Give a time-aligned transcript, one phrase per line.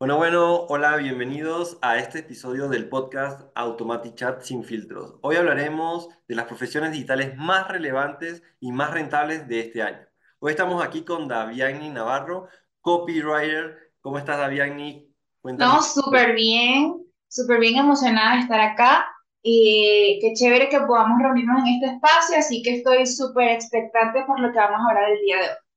[0.00, 5.16] Bueno, bueno, hola, bienvenidos a este episodio del podcast Automatic Chat sin filtros.
[5.20, 10.00] Hoy hablaremos de las profesiones digitales más relevantes y más rentables de este año.
[10.38, 12.48] Hoy estamos aquí con Daviani Navarro,
[12.80, 13.92] copywriter.
[14.00, 15.06] ¿Cómo estás, Daviani?
[15.42, 19.06] No, súper bien, súper bien emocionada de estar acá.
[19.42, 24.40] Y qué chévere que podamos reunirnos en este espacio, así que estoy súper expectante por
[24.40, 25.69] lo que vamos a hablar el día de hoy.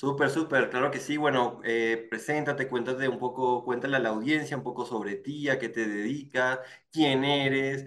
[0.00, 1.18] Súper, súper, claro que sí.
[1.18, 5.58] Bueno, eh, preséntate, cuéntate un poco, cuéntale a la audiencia un poco sobre ti, a
[5.58, 6.58] qué te dedicas,
[6.90, 7.84] quién eres.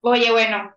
[0.00, 0.72] Oye, bueno,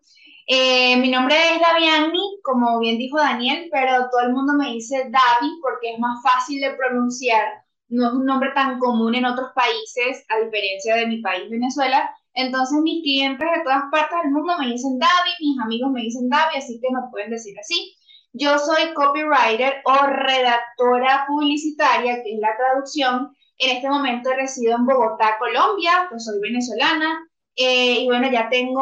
[0.48, 4.98] eh, mi nombre es Daviani, como bien dijo Daniel, pero todo el mundo me dice
[5.10, 7.64] Davi porque es más fácil de pronunciar.
[7.88, 12.14] No es un nombre tan común en otros países, a diferencia de mi país, Venezuela.
[12.34, 16.28] Entonces mis clientes de todas partes del mundo me dicen Davi, mis amigos me dicen
[16.28, 17.96] Davi, así que me pueden decir así.
[18.34, 23.36] Yo soy copywriter o redactora publicitaria, que es la traducción.
[23.58, 27.28] En este momento resido en Bogotá, Colombia, pues soy venezolana.
[27.58, 28.82] Eh, y bueno, ya tengo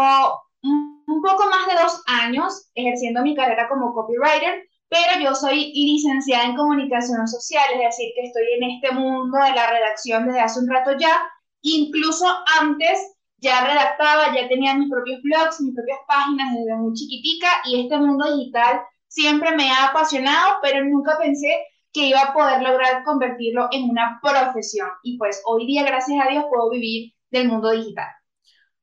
[0.61, 6.45] un, poco más de dos años ejerciendo mi carrera como copywriter, pero yo soy licenciada
[6.45, 10.59] en comunicación social, es decir, que estoy en este mundo de la redacción desde hace
[10.59, 11.27] un rato ya.
[11.61, 12.25] Incluso
[12.61, 12.99] antes
[13.37, 17.97] ya redactaba, ya tenía mis propios blogs, mis propias páginas desde muy chiquitica y este
[17.97, 21.49] mundo digital siempre me ha apasionado, pero nunca pensé
[21.91, 24.89] que iba a poder lograr convertirlo en una profesión.
[25.03, 28.07] Y pues hoy día, gracias a Dios, puedo vivir del mundo digital.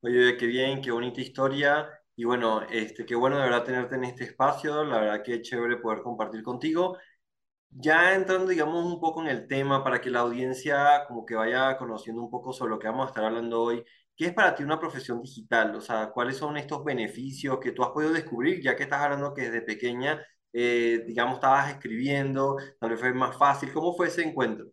[0.01, 1.89] Oye, qué bien, qué bonita historia.
[2.15, 4.83] Y bueno, este, qué bueno de verdad tenerte en este espacio.
[4.83, 6.97] La verdad que es chévere poder compartir contigo.
[7.69, 11.77] Ya entrando, digamos, un poco en el tema para que la audiencia como que vaya
[11.77, 13.83] conociendo un poco sobre lo que vamos a estar hablando hoy.
[14.17, 15.75] ¿Qué es para ti una profesión digital?
[15.75, 19.31] O sea, ¿cuáles son estos beneficios que tú has podido descubrir, ya que estás hablando
[19.31, 20.19] que desde pequeña,
[20.51, 23.71] eh, digamos, estabas escribiendo, tal vez fue más fácil?
[23.71, 24.65] ¿Cómo fue ese encuentro?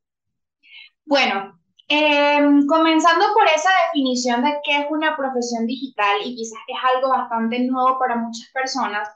[1.04, 6.78] Bueno, em, comenzando por esa definición de qué es una profesión digital, y quizás es
[6.94, 9.06] algo bastante nuevo para muchas personas,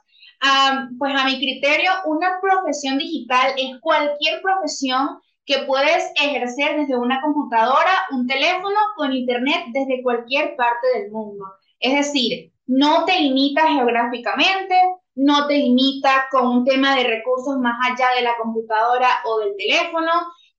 [0.99, 5.19] pues a mi criterio, una profesión digital es cualquier profesión
[5.49, 11.43] que puedes ejercer desde una computadora, un teléfono, con internet desde cualquier parte del mundo.
[11.79, 14.75] Es decir, no te limita geográficamente,
[15.15, 19.55] no te limita con un tema de recursos más allá de la computadora o del
[19.57, 20.11] teléfono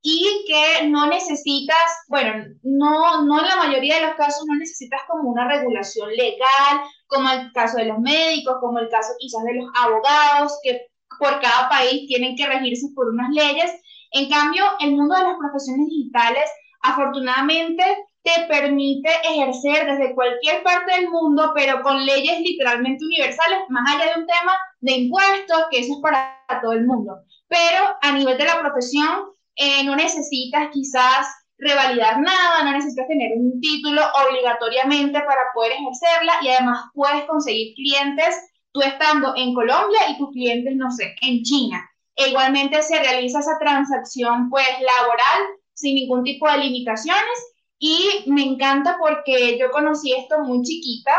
[0.03, 1.77] y que no necesitas,
[2.09, 6.81] bueno, no, no en la mayoría de los casos no necesitas como una regulación legal,
[7.07, 10.89] como el caso de los médicos, como el caso quizás de los abogados, que
[11.21, 13.71] por cada país tienen que regirse por unas leyes,
[14.13, 16.51] en cambio, el mundo de las profesiones digitales,
[16.83, 17.85] afortunadamente,
[18.23, 24.13] te permite ejercer desde cualquier parte del mundo, pero con leyes literalmente universales, más allá
[24.13, 27.21] de un tema de impuestos, que eso es para todo el mundo.
[27.49, 31.27] Pero a nivel de la profesión, eh, no necesitas quizás
[31.59, 37.75] revalidar nada, no necesitas tener un título obligatoriamente para poder ejercerla y además puedes conseguir
[37.75, 38.35] clientes
[38.73, 41.90] tú estando en Colombia y tus clientes, no sé, en China.
[42.21, 45.43] E igualmente se realiza esa transacción pues laboral
[45.75, 47.55] sin ningún tipo de limitaciones.
[47.79, 51.13] Y me encanta porque yo conocí esto muy chiquita.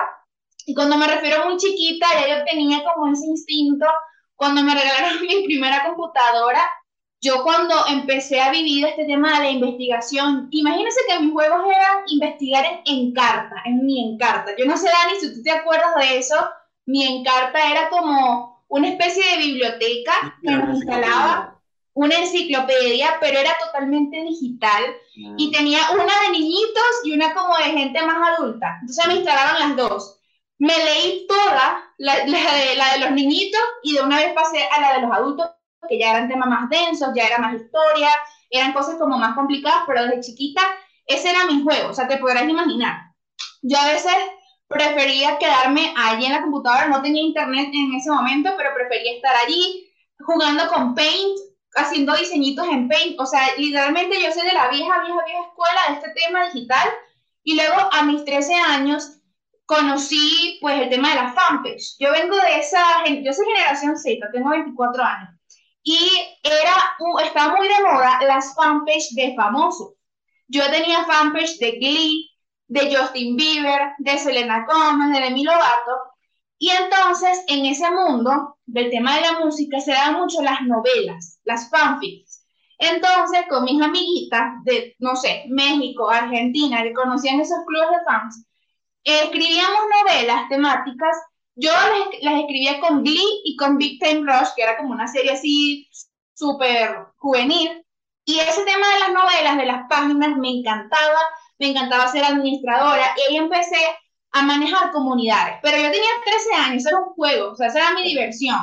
[0.65, 3.85] Y cuando me refiero muy chiquita ya yo tenía como ese instinto.
[4.35, 6.61] Cuando me regalaron mi primera computadora
[7.21, 12.03] yo cuando empecé a vivir este tema de la investigación, imagínense que mis juegos eran
[12.07, 14.55] investigar en Encarta, en mi Encarta.
[14.57, 16.35] Yo no sé, Dani, si tú te acuerdas de eso,
[16.87, 21.61] mi Encarta era como una especie de biblioteca que nos instalaba
[21.93, 24.83] una enciclopedia, pero era totalmente digital
[25.13, 25.51] y mm.
[25.51, 28.77] tenía una de niñitos y una como de gente más adulta.
[28.79, 30.19] Entonces me instalaron las dos.
[30.57, 34.79] Me leí toda, la, de, la de los niñitos y de una vez pasé a
[34.79, 35.49] la de los adultos,
[35.89, 38.09] que ya eran temas más densos, ya era más historia,
[38.49, 40.61] eran cosas como más complicadas, pero desde chiquita
[41.05, 43.11] ese era mi juego, o sea, te podrás imaginar.
[43.63, 44.13] Yo a veces
[44.71, 49.35] prefería quedarme allí en la computadora, no tenía internet en ese momento, pero prefería estar
[49.35, 51.37] allí jugando con Paint,
[51.75, 55.81] haciendo diseñitos en Paint, o sea, literalmente yo soy de la vieja, vieja, vieja escuela
[55.87, 56.89] de este tema digital,
[57.43, 59.17] y luego a mis 13 años
[59.65, 61.95] conocí pues el tema de la fanpage.
[61.99, 65.29] Yo vengo de esa, yo soy generación Z, tengo 24 años,
[65.83, 65.97] y
[66.43, 66.95] era,
[67.25, 69.93] estaba muy de moda las fanpage de famosos.
[70.47, 72.30] Yo tenía fanpage de Glee,
[72.71, 76.15] de Justin Bieber, de Selena Gomez, de Demi Lovato.
[76.57, 81.41] Y entonces, en ese mundo del tema de la música, se dan mucho las novelas,
[81.43, 82.45] las fanfics.
[82.77, 88.45] Entonces, con mis amiguitas de, no sé, México, Argentina, que conocían esos clubes de fans,
[89.03, 91.17] escribíamos novelas temáticas.
[91.55, 95.33] Yo las, escribía con Glee y con Big Time Rush, que era como una serie
[95.33, 95.89] así
[96.33, 97.85] súper juvenil.
[98.23, 101.19] Y ese tema de las novelas, de las páginas, me encantaba,
[101.61, 103.77] me encantaba ser administradora y ahí empecé
[104.31, 105.57] a manejar comunidades.
[105.61, 108.57] Pero yo tenía 13 años, era un juego, o sea, esa era mi diversión.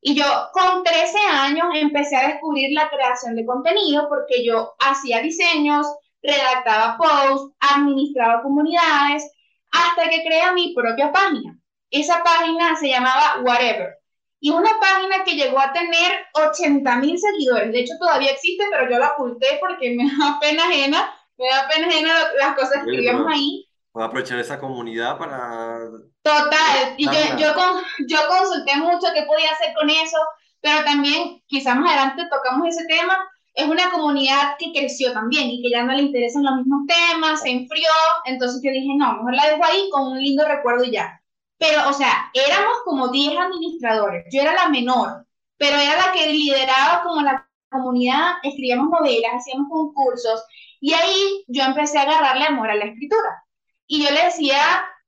[0.00, 5.22] Y yo con 13 años empecé a descubrir la creación de contenido porque yo hacía
[5.22, 5.86] diseños,
[6.20, 9.22] redactaba posts, administraba comunidades,
[9.70, 11.56] hasta que creé mi propia página.
[11.92, 13.98] Esa página se llamaba Whatever.
[14.40, 17.70] Y una página que llegó a tener 80 mil seguidores.
[17.70, 21.68] De hecho, todavía existe, pero yo la oculté porque me da pena ajena, me da
[21.68, 23.68] pena ajena las cosas que escribíamos ahí.
[23.92, 25.80] Voy a aprovechar esa comunidad para...
[26.22, 30.16] Total, y yo, yo, con, yo consulté mucho qué podía hacer con eso,
[30.60, 33.18] pero también quizás más adelante tocamos ese tema,
[33.54, 37.42] es una comunidad que creció también y que ya no le interesan los mismos temas,
[37.42, 37.90] se enfrió,
[38.24, 41.20] entonces yo dije, no, mejor la dejo ahí con un lindo recuerdo y ya.
[41.58, 45.26] Pero, o sea, éramos como 10 administradores, yo era la menor,
[45.58, 50.44] pero era la que lideraba como la comunidad, escribíamos novelas, hacíamos concursos,
[50.82, 53.44] y ahí yo empecé a agarrarle amor a la escritura.
[53.86, 54.58] Y yo le decía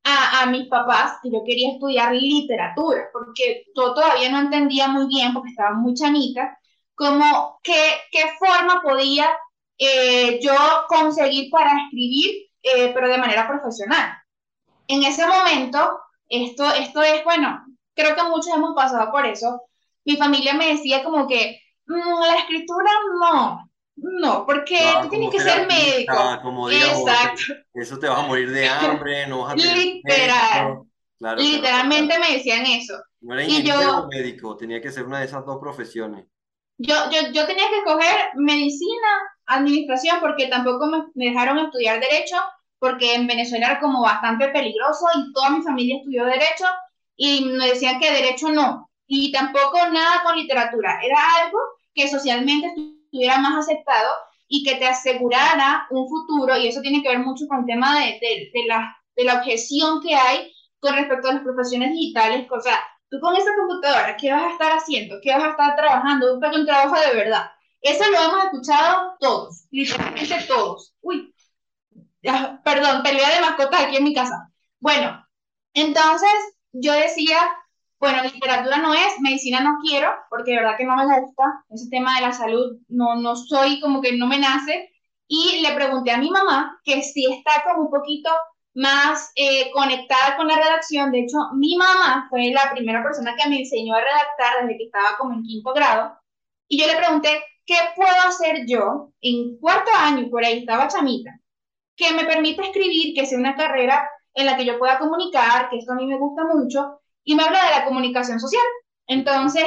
[0.05, 5.09] a, a, mis papás que yo quería estudiar literatura, porque yo todavía no entendía muy
[5.09, 6.57] bien, porque estaba muy chanita,
[6.95, 9.37] como qué, qué forma podía
[9.77, 10.55] eh, yo
[10.87, 14.17] conseguir para escribir, eh, pero de manera profesional.
[14.87, 15.99] En ese momento,
[16.29, 19.63] esto, esto es, bueno, creo que muchos hemos pasado por eso.
[20.05, 22.91] Mi familia me decía como que mm, la escritura
[23.21, 26.15] no, no, porque tú tienes que ser médico.
[26.43, 27.55] Como Exacto.
[27.75, 30.79] Eso te vas a morir de hambre, no vas a tener Literal.
[31.19, 32.95] Claro, Literalmente me decían eso.
[33.21, 36.27] No era y yo, médico, tenía que ser una de esas dos profesiones.
[36.77, 39.09] Yo, yo, yo tenía que escoger medicina,
[39.47, 42.37] administración, porque tampoco me, me dejaron estudiar derecho,
[42.81, 46.65] porque en Venezuela era como bastante peligroso y toda mi familia estudió derecho
[47.17, 48.91] y me decían que derecho no.
[49.07, 50.99] Y tampoco nada con literatura.
[51.03, 51.59] Era algo
[51.95, 52.75] que socialmente
[53.15, 54.13] estuviera más aceptado
[54.49, 57.99] y que te asegurara un futuro, y eso tiene que ver mucho con el tema
[58.01, 58.19] de,
[58.53, 62.79] de, la, de la objeción que hay con respecto a las profesiones digitales, o sea,
[63.09, 65.17] tú con esa computadora, ¿qué vas a estar haciendo?
[65.23, 66.35] ¿Qué vas a estar trabajando?
[66.35, 67.47] Busca un trabajo de verdad.
[67.81, 70.95] Eso lo hemos escuchado todos, literalmente todos.
[71.01, 71.35] Uy,
[72.65, 74.51] perdón, pelea de mascotas aquí en mi casa.
[74.81, 75.27] Bueno,
[75.75, 76.31] entonces
[76.73, 77.39] yo decía,
[78.05, 81.89] bueno, literatura no es, medicina no quiero, porque de verdad que no me gusta, ese
[81.91, 84.91] tema de la salud no, no soy como que no me nace.
[85.27, 88.31] Y le pregunté a mi mamá que si está como un poquito
[88.75, 91.11] más eh, conectada con la redacción.
[91.13, 94.85] De hecho, mi mamá fue la primera persona que me enseñó a redactar desde que
[94.85, 96.19] estaba como en quinto grado.
[96.69, 101.31] Y yo le pregunté, ¿qué puedo hacer yo en cuarto año, por ahí estaba chamita,
[101.97, 105.79] que me permita escribir, que sea una carrera en la que yo pueda comunicar, que
[105.79, 108.63] esto a mí me gusta mucho, y me habla de la comunicación social.
[109.07, 109.65] Entonces,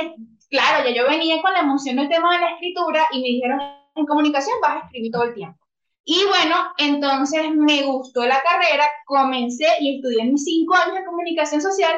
[0.50, 3.60] claro, ya yo venía con la emoción del tema de la escritura y me dijeron,
[3.96, 5.58] en comunicación vas a escribir todo el tiempo.
[6.06, 11.62] Y bueno, entonces me gustó la carrera, comencé y estudié mis cinco años de comunicación
[11.62, 11.92] social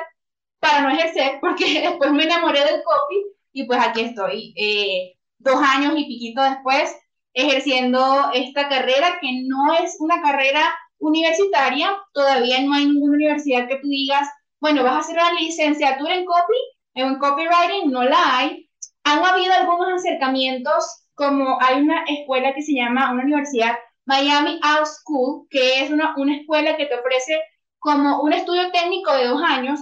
[0.59, 3.23] para no ejercer, porque después me enamoré del copy
[3.53, 6.95] y pues aquí estoy, eh, dos años y piquito después,
[7.33, 13.77] ejerciendo esta carrera que no es una carrera universitaria, todavía no hay ninguna universidad que
[13.77, 14.27] tú digas,
[14.59, 16.57] bueno, vas a hacer una licenciatura en copy,
[16.95, 18.69] en copywriting, no la hay.
[19.03, 24.85] Han habido algunos acercamientos, como hay una escuela que se llama, una universidad, Miami Art
[24.85, 27.41] School, que es una, una escuela que te ofrece
[27.79, 29.79] como un estudio técnico de dos años,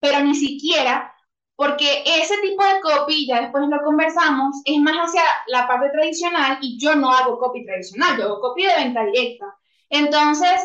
[0.00, 1.14] pero ni siquiera,
[1.56, 6.58] porque ese tipo de copy, ya después lo conversamos, es más hacia la parte tradicional
[6.62, 9.46] y yo no hago copy tradicional, yo hago copy de venta directa.
[9.90, 10.58] Entonces,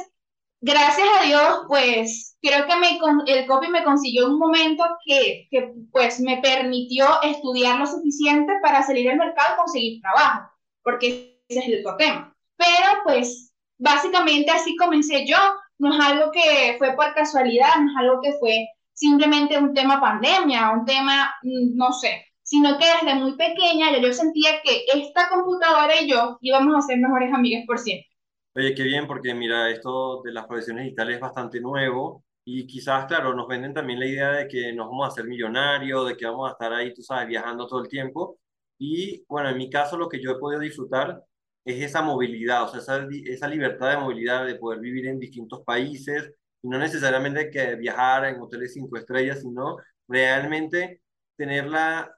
[0.61, 5.73] gracias a Dios, pues creo que me, el copy me consiguió un momento que, que,
[5.91, 10.49] pues me permitió estudiar lo suficiente para salir al mercado y conseguir trabajo,
[10.83, 12.35] porque ese es el otro tema.
[12.57, 15.37] Pero pues básicamente así comencé yo,
[15.77, 19.99] no es algo que fue por casualidad, no es algo que fue simplemente un tema
[19.99, 24.85] pandemia, un tema, mm, no sé, sino que desde muy pequeña yo, yo sentía que
[24.93, 28.07] esta computadora y yo íbamos a ser mejores amigas por siempre.
[28.57, 33.05] Oye, qué bien, porque mira, esto de las profesiones digitales es bastante nuevo y quizás,
[33.05, 36.25] claro, nos venden también la idea de que nos vamos a hacer millonarios, de que
[36.25, 38.39] vamos a estar ahí, tú sabes, viajando todo el tiempo.
[38.77, 41.21] Y bueno, en mi caso lo que yo he podido disfrutar
[41.65, 45.61] es esa movilidad, o sea, esa, esa libertad de movilidad, de poder vivir en distintos
[45.63, 46.31] países,
[46.61, 51.01] y no necesariamente que viajar en hoteles cinco estrellas, sino realmente
[51.35, 52.09] tener la,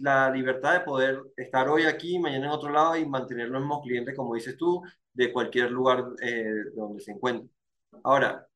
[0.00, 3.82] la libertad de poder estar hoy aquí, mañana en otro lado y mantener los mismos
[3.82, 4.82] clientes, como dices tú,
[5.18, 7.50] de cualquier lugar eh, donde se encuentre.
[8.04, 8.46] Ahora,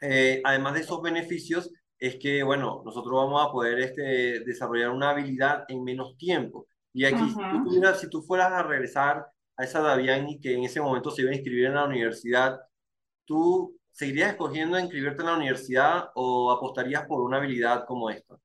[0.00, 1.70] eh, además de esos beneficios,
[2.00, 6.66] es que, bueno, nosotros vamos a poder este, desarrollar una habilidad en menos tiempo.
[6.92, 9.24] Y aquí, si, tú si tú fueras a regresar
[9.56, 12.60] a esa Daviani que en ese momento se iba a inscribir en la universidad,
[13.24, 18.36] ¿tú seguirías escogiendo inscribirte en la universidad o apostarías por una habilidad como esta?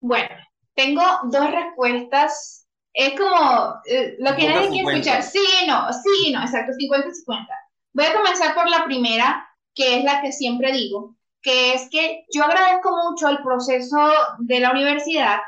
[0.00, 0.34] Bueno,
[0.74, 2.63] tengo dos respuestas.
[2.94, 5.22] Es como eh, lo que nadie quiere escuchar.
[5.24, 7.46] Sí, no, sí, no, exacto, 50-50.
[7.92, 12.24] Voy a comenzar por la primera, que es la que siempre digo, que es que
[12.32, 13.98] yo agradezco mucho el proceso
[14.38, 15.38] de la universidad,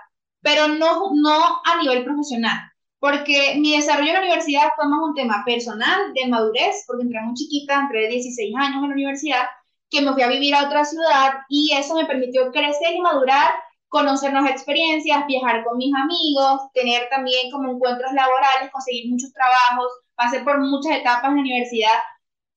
[0.42, 2.58] pero no, no a nivel profesional,
[2.98, 7.20] porque mi desarrollo en la universidad fue más un tema personal, de madurez, porque entré
[7.20, 9.46] muy chiquita, entré 16 años en la universidad,
[9.88, 13.52] que me fui a vivir a otra ciudad y eso me permitió crecer y madurar
[13.88, 19.90] conocer nuevas experiencias, viajar con mis amigos, tener también como encuentros laborales, conseguir muchos trabajos,
[20.14, 21.98] pasé por muchas etapas en la universidad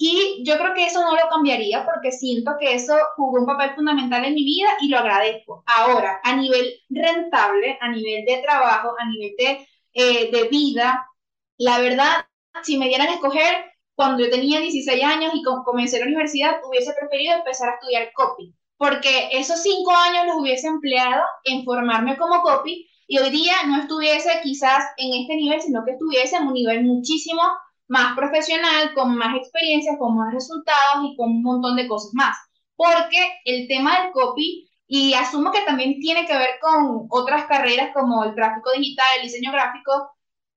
[0.01, 3.75] y yo creo que eso no lo cambiaría porque siento que eso jugó un papel
[3.75, 5.62] fundamental en mi vida y lo agradezco.
[5.67, 11.05] Ahora, a nivel rentable, a nivel de trabajo, a nivel de, eh, de vida,
[11.57, 12.25] la verdad,
[12.63, 16.93] si me dieran a escoger, cuando yo tenía 16 años y comencé la universidad, hubiese
[16.98, 22.41] preferido empezar a estudiar copy porque esos cinco años los hubiese empleado en formarme como
[22.41, 26.53] copy y hoy día no estuviese quizás en este nivel, sino que estuviese en un
[26.53, 27.41] nivel muchísimo
[27.89, 32.38] más profesional, con más experiencias, con más resultados y con un montón de cosas más.
[32.77, 37.89] Porque el tema del copy, y asumo que también tiene que ver con otras carreras
[37.93, 40.12] como el tráfico digital, el diseño gráfico,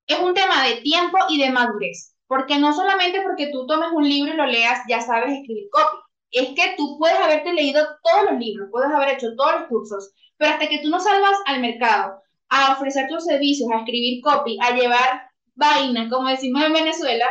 [0.06, 2.14] es un tema de tiempo y de madurez.
[2.28, 6.01] Porque no solamente porque tú tomes un libro y lo leas, ya sabes escribir copy
[6.32, 10.12] es que tú puedes haberte leído todos los libros, puedes haber hecho todos los cursos,
[10.36, 14.58] pero hasta que tú no salgas al mercado a ofrecer tus servicios, a escribir copy,
[14.60, 17.26] a llevar vaina, como decimos en Venezuela,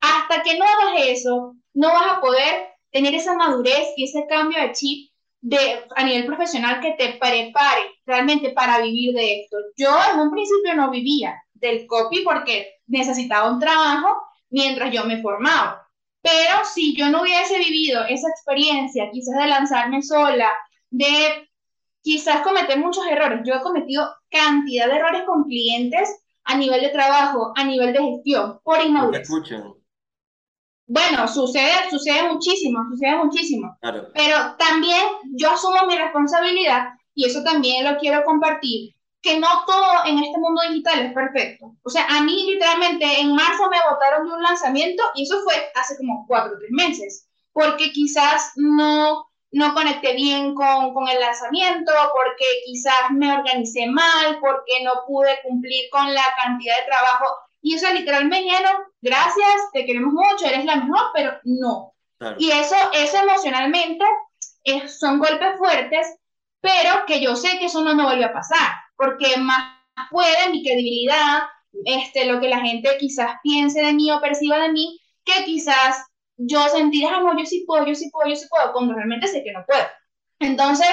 [0.00, 4.60] hasta que no hagas eso, no vas a poder tener esa madurez y ese cambio
[4.60, 5.10] de chip
[5.40, 9.56] de, a nivel profesional que te prepare realmente para vivir de esto.
[9.76, 14.16] Yo en un principio no vivía del copy porque necesitaba un trabajo
[14.48, 15.83] mientras yo me formaba.
[16.24, 20.50] Pero si yo no hubiese vivido esa experiencia, quizás de lanzarme sola,
[20.88, 21.50] de
[22.00, 26.08] quizás cometer muchos errores, yo he cometido cantidad de errores con clientes
[26.44, 29.28] a nivel de trabajo, a nivel de gestión, por inmadurez.
[30.86, 33.76] Bueno, sucede, sucede muchísimo, sucede muchísimo.
[34.14, 35.02] Pero también
[35.34, 38.93] yo asumo mi responsabilidad y eso también lo quiero compartir
[39.24, 41.74] que no todo en este mundo digital es perfecto.
[41.82, 45.54] O sea, a mí literalmente en marzo me votaron de un lanzamiento y eso fue
[45.74, 51.18] hace como cuatro o tres meses, porque quizás no, no conecté bien con, con el
[51.18, 57.24] lanzamiento, porque quizás me organicé mal, porque no pude cumplir con la cantidad de trabajo.
[57.62, 61.94] Y eso literalmente me dijeron, gracias, te queremos mucho, eres la mejor, pero no.
[62.38, 64.04] Y eso, eso emocionalmente
[64.64, 66.14] es, son golpes fuertes,
[66.60, 69.74] pero que yo sé que eso no me vuelve a pasar porque más
[70.10, 71.42] puede mi credibilidad,
[71.84, 76.04] este, lo que la gente quizás piense de mí o perciba de mí, que quizás
[76.36, 79.26] yo sentir, ah, no, yo sí puedo, yo sí puedo, yo sí puedo, cuando realmente
[79.28, 79.84] sé que no puedo.
[80.40, 80.90] Entonces,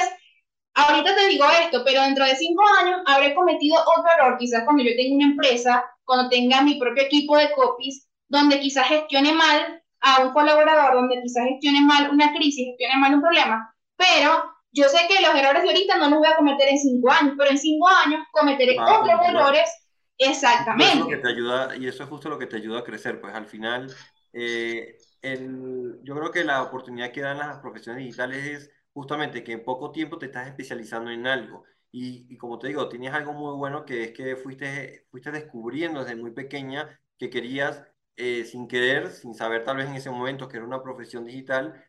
[0.73, 4.83] ahorita te digo esto, pero dentro de cinco años habré cometido otro error, quizás cuando
[4.83, 9.83] yo tenga una empresa, cuando tenga mi propio equipo de copies, donde quizás gestione mal
[10.01, 14.87] a un colaborador, donde quizás gestione mal una crisis, gestione mal un problema, pero yo
[14.89, 17.51] sé que los errores de ahorita no los voy a cometer en cinco años, pero
[17.51, 19.69] en cinco años cometeré otros errores.
[20.17, 20.99] Exactamente.
[20.99, 23.33] Eso que te ayuda, y eso es justo lo que te ayuda a crecer, pues
[23.33, 23.93] al final,
[24.33, 29.53] eh, el, yo creo que la oportunidad que dan las profesiones digitales es justamente que
[29.53, 31.63] en poco tiempo te estás especializando en algo.
[31.91, 36.01] Y, y, como te digo, tienes algo muy bueno que es que fuiste, fuiste descubriendo
[36.01, 36.87] desde muy pequeña
[37.17, 37.83] que querías
[38.15, 41.85] eh, sin querer, sin saber tal vez en ese momento que era una profesión digital,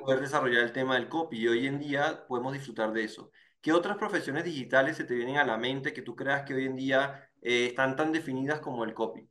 [0.00, 1.38] poder desarrollar el tema del copy.
[1.38, 3.30] Y hoy en día podemos disfrutar de eso.
[3.60, 6.66] ¿Qué otras profesiones digitales se te vienen a la mente que tú creas que hoy
[6.66, 9.28] en día eh, están tan definidas como el copy?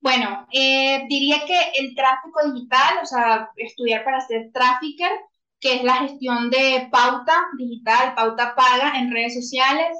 [0.00, 5.12] Bueno, eh, diría que el tráfico digital, o sea, estudiar para ser trafficker,
[5.60, 9.96] que es la gestión de pauta digital, pauta paga en redes sociales,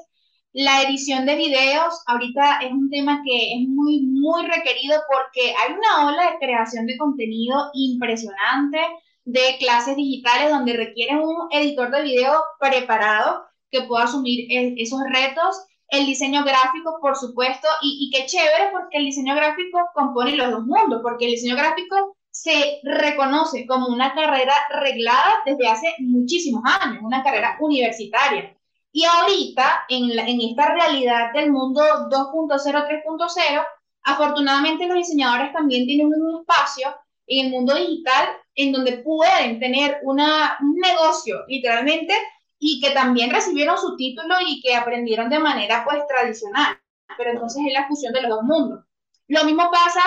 [0.53, 5.73] la edición de videos ahorita es un tema que es muy, muy requerido porque hay
[5.73, 8.77] una ola de creación de contenido impresionante
[9.25, 14.45] de clases digitales donde requieren un editor de video preparado que pueda asumir
[14.77, 15.65] esos retos.
[15.87, 20.51] El diseño gráfico, por supuesto, y, y qué chévere porque el diseño gráfico compone los
[20.51, 26.63] dos mundos, porque el diseño gráfico se reconoce como una carrera reglada desde hace muchísimos
[26.81, 28.55] años, una carrera universitaria.
[28.95, 33.65] Y ahorita, en, en esta realidad del mundo 2.0, 3.0,
[34.03, 36.95] afortunadamente los diseñadores también tienen un espacio
[37.25, 42.13] en el mundo digital en donde pueden tener una, un negocio, literalmente,
[42.59, 46.77] y que también recibieron su título y que aprendieron de manera pues tradicional.
[47.17, 48.85] Pero entonces es la fusión de los dos mundos.
[49.27, 50.01] Lo mismo pasa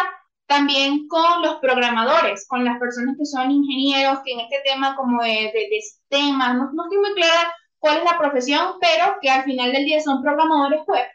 [0.46, 5.24] también con los programadores, con las personas que son ingenieros, que en este tema como
[5.24, 9.44] de, de, sistemas, no, no estoy muy clara cuál es la profesión, pero que al
[9.44, 11.06] final del día son programadores web.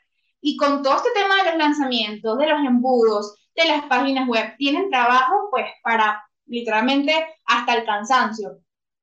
[0.41, 4.55] Y con todo este tema de los lanzamientos, de los embudos, de las páginas web,
[4.57, 7.13] tienen trabajo pues para literalmente
[7.45, 8.59] hasta el cansancio.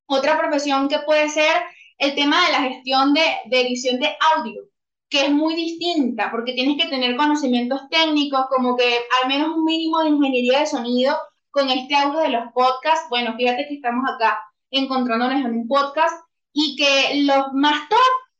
[0.06, 1.62] Otra profesión que puede ser
[1.98, 4.62] el tema de la gestión de, de edición de audio,
[5.08, 9.64] que es muy distinta porque tienes que tener conocimientos técnicos, como que al menos un
[9.64, 11.16] mínimo de ingeniería de sonido
[11.50, 13.06] con este audio de los podcasts.
[13.10, 16.27] Bueno, fíjate que estamos acá encontrándonos en un podcast
[16.60, 17.98] y que los más top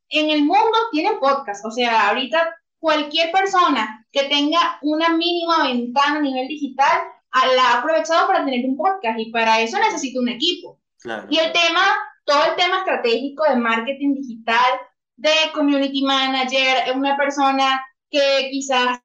[0.09, 1.65] en el mundo tienen podcast.
[1.65, 6.99] O sea, ahorita cualquier persona que tenga una mínima ventana a nivel digital
[7.55, 10.81] la ha aprovechado para tener un podcast y para eso necesita un equipo.
[11.31, 11.81] Y el tema,
[12.25, 14.81] todo el tema estratégico de marketing digital,
[15.17, 18.99] de community manager, una persona que quizás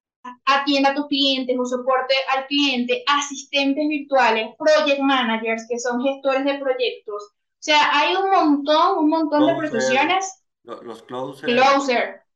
[0.45, 6.45] atienda a tus clientes o soporte al cliente, asistentes virtuales, project managers, que son gestores
[6.45, 7.32] de proyectos.
[7.63, 10.43] O sea, hay un montón, un montón de profesiones.
[10.63, 11.49] Los, closer,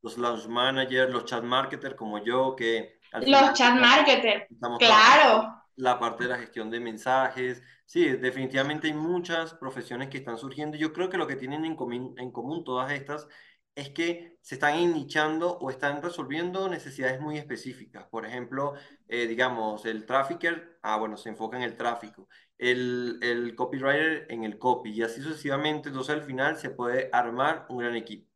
[0.02, 3.00] los launch managers, los chat marketers como yo, que...
[3.26, 4.46] Los chat marketers,
[4.80, 5.54] claro.
[5.76, 10.76] La parte de la gestión de mensajes, Sí, definitivamente hay muchas profesiones que están surgiendo.
[10.76, 13.28] Yo creo que lo que tienen en común, en común todas estas
[13.76, 18.06] es que se están nichando o están resolviendo necesidades muy específicas.
[18.10, 18.74] Por ejemplo,
[19.08, 22.28] eh, digamos, el trafficker, ah, bueno, se enfoca en el tráfico.
[22.58, 25.90] El, el copywriter en el copy y así sucesivamente.
[25.90, 28.28] Entonces al final se puede armar un gran equipo.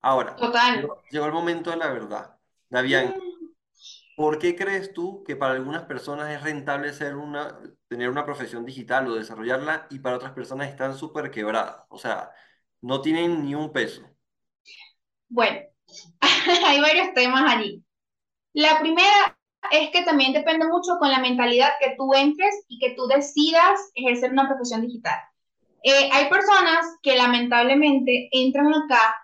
[0.00, 0.36] Ahora,
[1.10, 2.36] llegó, el momento de la verdad.
[2.70, 3.14] Davián,
[4.18, 7.56] ¿Por qué crees tú que para algunas personas es rentable ser una,
[7.86, 11.86] tener una profesión digital o desarrollarla y para otras personas están súper quebradas?
[11.88, 12.32] O sea,
[12.80, 14.02] no tienen ni un peso.
[15.28, 15.60] Bueno,
[16.66, 17.84] hay varios temas allí.
[18.54, 19.37] La primera
[19.70, 23.78] es que también depende mucho con la mentalidad que tú entres y que tú decidas
[23.94, 25.18] ejercer una profesión digital.
[25.82, 29.14] Eh, hay personas que lamentablemente entran acá,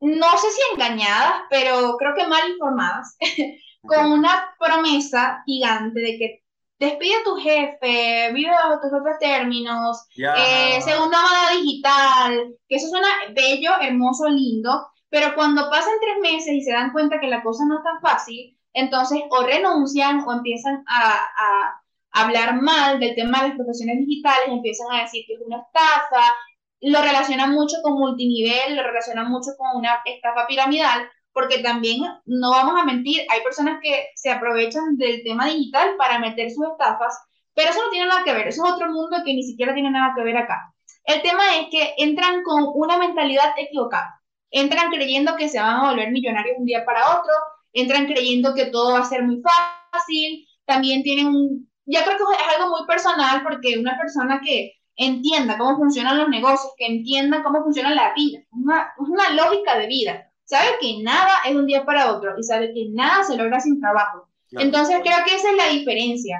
[0.00, 3.16] no sé si engañadas, pero creo que mal informadas,
[3.82, 6.42] con una promesa gigante de que
[6.78, 12.88] despide a tu jefe, vive bajo tus propios términos, eh, segunda moda digital, que eso
[12.88, 17.42] suena bello, hermoso, lindo, pero cuando pasan tres meses y se dan cuenta que la
[17.42, 21.82] cosa no es tan fácil, entonces o renuncian o empiezan a, a
[22.12, 26.34] hablar mal del tema de las profesiones digitales, empiezan a decir que es una estafa,
[26.80, 32.50] lo relacionan mucho con multinivel, lo relacionan mucho con una estafa piramidal, porque también no
[32.50, 37.18] vamos a mentir, hay personas que se aprovechan del tema digital para meter sus estafas,
[37.54, 39.90] pero eso no tiene nada que ver, eso es otro mundo que ni siquiera tiene
[39.90, 40.74] nada que ver acá.
[41.04, 45.90] El tema es que entran con una mentalidad equivocada, entran creyendo que se van a
[45.90, 47.32] volver millonarios un día para otro,
[47.72, 52.22] entran creyendo que todo va a ser muy fácil, también tienen un, ya creo que
[52.22, 57.42] es algo muy personal porque una persona que entienda cómo funcionan los negocios, que entienda
[57.42, 61.84] cómo funciona la vida, una, una lógica de vida sabe que nada es un día
[61.84, 64.28] para otro y sabe que nada se logra sin trabajo.
[64.50, 66.38] Entonces creo que esa es la diferencia.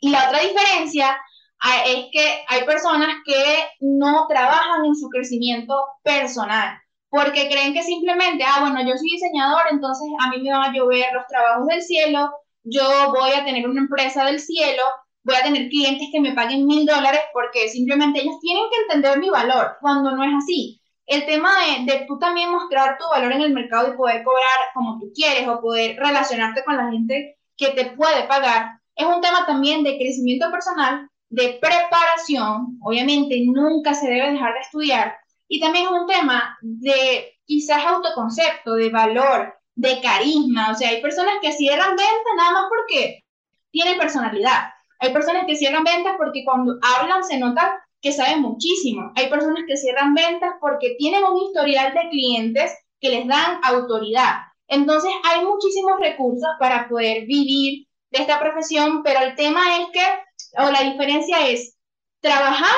[0.00, 1.18] Y la otra diferencia
[1.60, 3.42] ah, es que hay personas que
[3.80, 6.78] no trabajan en su crecimiento personal,
[7.10, 10.72] porque creen que simplemente, ah, bueno, yo soy diseñador, entonces a mí me van a
[10.72, 12.30] llover los trabajos del cielo,
[12.64, 14.82] yo voy a tener una empresa del cielo,
[15.24, 19.18] voy a tener clientes que me paguen mil dólares porque simplemente ellos tienen que entender
[19.18, 20.80] mi valor, cuando no es así.
[21.06, 24.58] El tema de, de, tú también mostrar tu valor en el mercado y poder cobrar
[24.74, 29.20] como tú quieres o poder relacionarte con la gente que te puede pagar, es un
[29.20, 35.17] tema también de crecimiento personal, de preparación, obviamente nunca se debe dejar de estudiar,
[35.48, 41.00] y también es un tema de quizás autoconcepto, de valor, de carisma, o sea, hay
[41.00, 43.24] personas que cierran ventas nada más porque
[43.70, 49.12] tienen personalidad, hay personas que cierran ventas porque cuando hablan se nota que saben muchísimo.
[49.16, 54.36] Hay personas que cierran ventas porque tienen un historial de clientes que les dan autoridad.
[54.68, 60.62] Entonces hay muchísimos recursos para poder vivir de esta profesión, pero el tema es que,
[60.62, 61.76] o la diferencia es
[62.20, 62.76] trabajar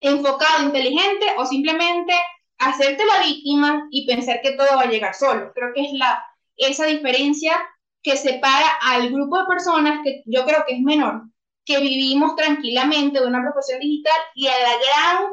[0.00, 2.12] enfocado, inteligente o simplemente
[2.58, 5.52] hacerte la víctima y pensar que todo va a llegar solo.
[5.54, 6.24] Creo que es la,
[6.56, 7.56] esa diferencia
[8.02, 11.22] que separa al grupo de personas que yo creo que es menor,
[11.64, 15.24] que vivimos tranquilamente de una profesión digital y a gran,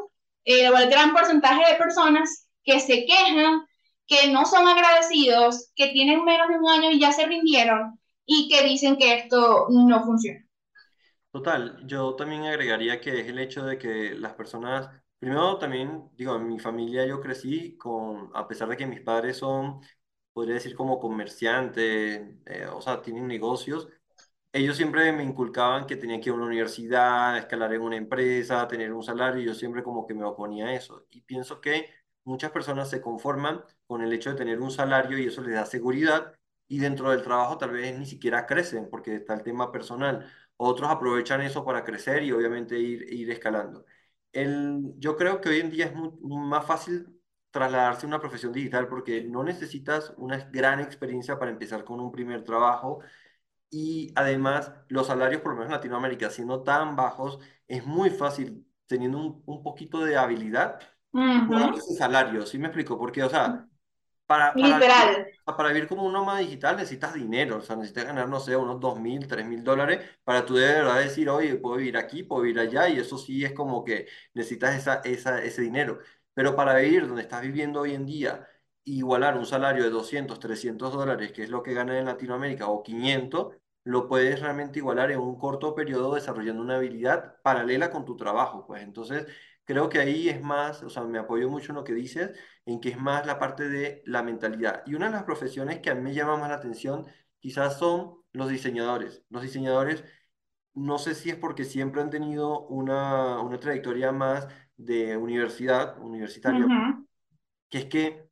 [0.45, 3.65] eh, al gran porcentaje de personas que se quejan,
[4.08, 8.49] que no son agradecidos, que tienen menos de un año y ya se rindieron y
[8.49, 10.45] que dicen que esto no funciona.
[11.34, 16.36] Total, yo también agregaría que es el hecho de que las personas, primero también, digo,
[16.36, 19.82] en mi familia yo crecí con, a pesar de que mis padres son,
[20.32, 23.89] podría decir como comerciantes, eh, o sea, tienen negocios,
[24.54, 28.67] ellos siempre me inculcaban que tenía que ir a una universidad, escalar en una empresa,
[28.67, 31.08] tener un salario, y yo siempre como que me oponía a eso.
[31.12, 31.89] Y pienso que
[32.26, 35.65] muchas personas se conforman con el hecho de tener un salario y eso les da
[35.65, 36.34] seguridad
[36.67, 40.32] y dentro del trabajo tal vez ni siquiera crecen porque está el tema personal.
[40.57, 43.85] Otros aprovechan eso para crecer y obviamente ir, ir escalando.
[44.31, 47.07] El, yo creo que hoy en día es más fácil
[47.51, 52.11] trasladarse a una profesión digital porque no necesitas una gran experiencia para empezar con un
[52.11, 52.99] primer trabajo
[53.69, 58.65] y además los salarios, por lo menos en Latinoamérica, siendo tan bajos, es muy fácil
[58.87, 60.79] teniendo un, un poquito de habilidad
[61.13, 62.97] uh ese salario, ¿sí me explico?
[62.97, 63.67] Porque, o sea,
[64.25, 65.27] para, para, Literal.
[65.45, 68.79] para vivir como un nómada digital necesitas dinero, o sea, necesitas ganar, no sé, unos
[68.79, 72.41] dos mil, tres mil dólares para tú de verdad decir, oye, puedo vivir aquí, puedo
[72.43, 75.99] vivir allá, y eso sí es como que necesitas esa, esa, ese dinero.
[76.33, 78.47] Pero para vivir donde estás viviendo hoy en día,
[78.86, 82.83] igualar un salario de 200, 300 dólares, que es lo que ganan en Latinoamérica, o
[82.83, 83.55] 500,
[83.86, 88.65] lo puedes realmente igualar en un corto periodo desarrollando una habilidad paralela con tu trabajo,
[88.65, 89.27] pues entonces
[89.65, 92.32] creo que ahí es más, o sea, me apoyo mucho en lo que dices,
[92.65, 94.84] en que es más la parte de la mentalidad.
[94.86, 97.06] Y una de las profesiones que a mí me llama más la atención
[97.39, 99.23] quizás son los diseñadores.
[99.30, 100.04] Los diseñadores,
[100.73, 104.47] no sé si es porque siempre han tenido una, una trayectoria más
[104.78, 106.65] de universidad, universitaria,
[107.69, 108.30] que es que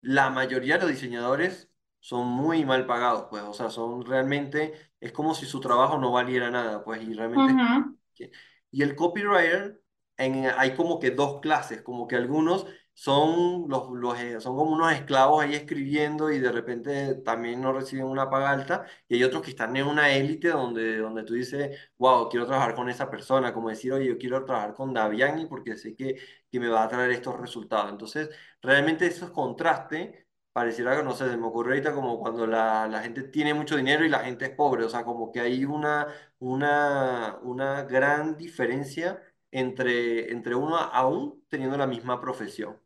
[0.00, 5.12] la mayoría de los diseñadores son muy mal pagados, pues, o sea, son realmente, es
[5.12, 7.54] como si su trabajo no valiera nada, pues, y realmente...
[8.70, 9.81] Y el copywriter,
[10.16, 14.72] en, hay como que dos clases, como que algunos son, los, los, eh, son como
[14.72, 19.24] unos esclavos ahí escribiendo y de repente también no reciben una paga alta, y hay
[19.24, 23.10] otros que están en una élite donde, donde tú dices, wow, quiero trabajar con esa
[23.10, 26.16] persona, como decir, oye, yo quiero trabajar con Daviani porque sé que,
[26.50, 27.90] que me va a traer estos resultados.
[27.90, 32.86] Entonces, realmente esos contrastes pareciera que, no sé, se me ocurre ahorita como cuando la,
[32.86, 35.64] la, gente tiene mucho dinero y la gente es pobre, o sea, como que hay
[35.64, 36.06] una,
[36.38, 39.18] una, una gran diferencia
[39.52, 42.76] entre, entre uno aún teniendo la misma profesión.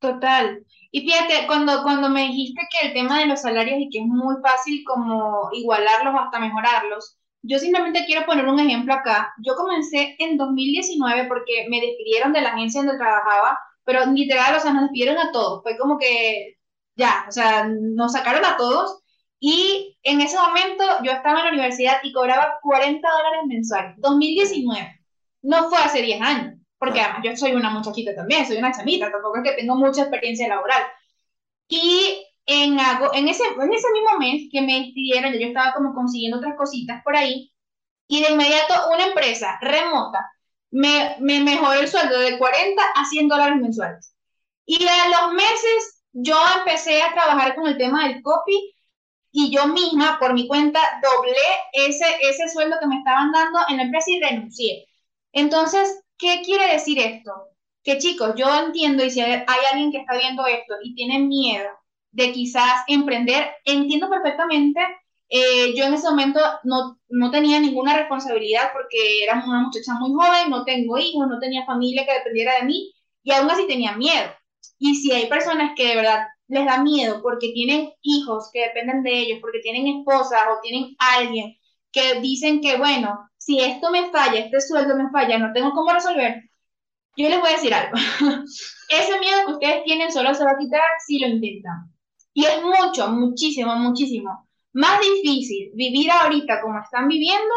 [0.00, 0.64] Total.
[0.90, 4.06] Y fíjate, cuando, cuando me dijiste que el tema de los salarios y que es
[4.06, 9.32] muy fácil como igualarlos hasta mejorarlos, yo simplemente quiero poner un ejemplo acá.
[9.44, 14.60] Yo comencé en 2019 porque me despidieron de la agencia donde trabajaba, pero literal, o
[14.60, 15.62] sea, nos despidieron a todos.
[15.62, 16.58] Fue como que
[16.96, 19.02] ya, o sea, nos sacaron a todos
[19.40, 25.00] y en ese momento yo estaba en la universidad y cobraba 40 dólares mensuales, 2019,
[25.44, 29.10] no fue hace 10 años, porque además yo soy una muchachita también, soy una chamita,
[29.10, 30.82] tampoco es que tengo mucha experiencia laboral.
[31.68, 36.38] Y en, en, ese, en ese mismo mes que me despidieron, yo estaba como consiguiendo
[36.38, 37.52] otras cositas por ahí,
[38.08, 40.30] y de inmediato una empresa remota
[40.70, 44.14] me, me mejoró el sueldo de 40 a 100 dólares mensuales.
[44.66, 48.74] Y a los meses yo empecé a trabajar con el tema del copy
[49.30, 51.34] y yo misma, por mi cuenta, doblé
[51.72, 54.86] ese, ese sueldo que me estaban dando en la empresa y renuncié.
[55.34, 57.32] Entonces, ¿qué quiere decir esto?
[57.82, 61.68] Que chicos, yo entiendo y si hay alguien que está viendo esto y tiene miedo
[62.12, 64.80] de quizás emprender, entiendo perfectamente.
[65.28, 70.12] Eh, yo en ese momento no, no tenía ninguna responsabilidad porque era una muchacha muy
[70.12, 72.92] joven, no tengo hijos, no tenía familia que dependiera de mí
[73.24, 74.30] y aún así tenía miedo.
[74.78, 79.02] Y si hay personas que de verdad les da miedo porque tienen hijos que dependen
[79.02, 81.56] de ellos, porque tienen esposas o tienen alguien
[81.94, 85.92] que dicen que, bueno, si esto me falla, este sueldo me falla, no tengo cómo
[85.92, 86.42] resolver,
[87.16, 87.96] yo les voy a decir algo.
[88.88, 91.90] Ese miedo que ustedes tienen solo se va a quitar si lo intentan.
[92.34, 97.54] Y es mucho, muchísimo, muchísimo más difícil vivir ahorita como están viviendo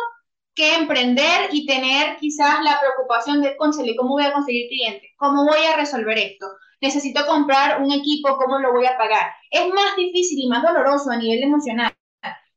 [0.53, 5.11] que emprender y tener quizás la preocupación de, ¿cómo voy a conseguir clientes?
[5.17, 6.45] ¿Cómo voy a resolver esto?
[6.79, 9.31] necesito comprar un equipo, ¿cómo lo voy a pagar?
[9.49, 11.91] Es más difícil y más doloroso a nivel emocional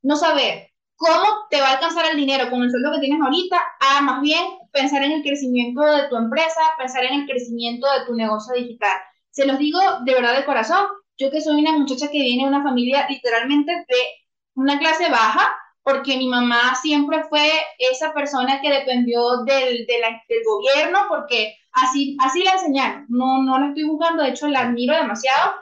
[0.03, 0.70] no saber
[1.01, 4.21] cómo te va a alcanzar el dinero con el sueldo que tienes ahorita, a más
[4.21, 8.55] bien pensar en el crecimiento de tu empresa, pensar en el crecimiento de tu negocio
[8.55, 8.99] digital.
[9.31, 10.87] Se los digo de verdad de corazón,
[11.17, 13.97] yo que soy una muchacha que viene de una familia literalmente de
[14.55, 15.51] una clase baja,
[15.83, 22.45] porque mi mamá siempre fue esa persona que dependió del, del gobierno, porque así, así
[22.45, 23.07] la enseñaron.
[23.09, 25.55] No, no la estoy buscando, de hecho la admiro demasiado,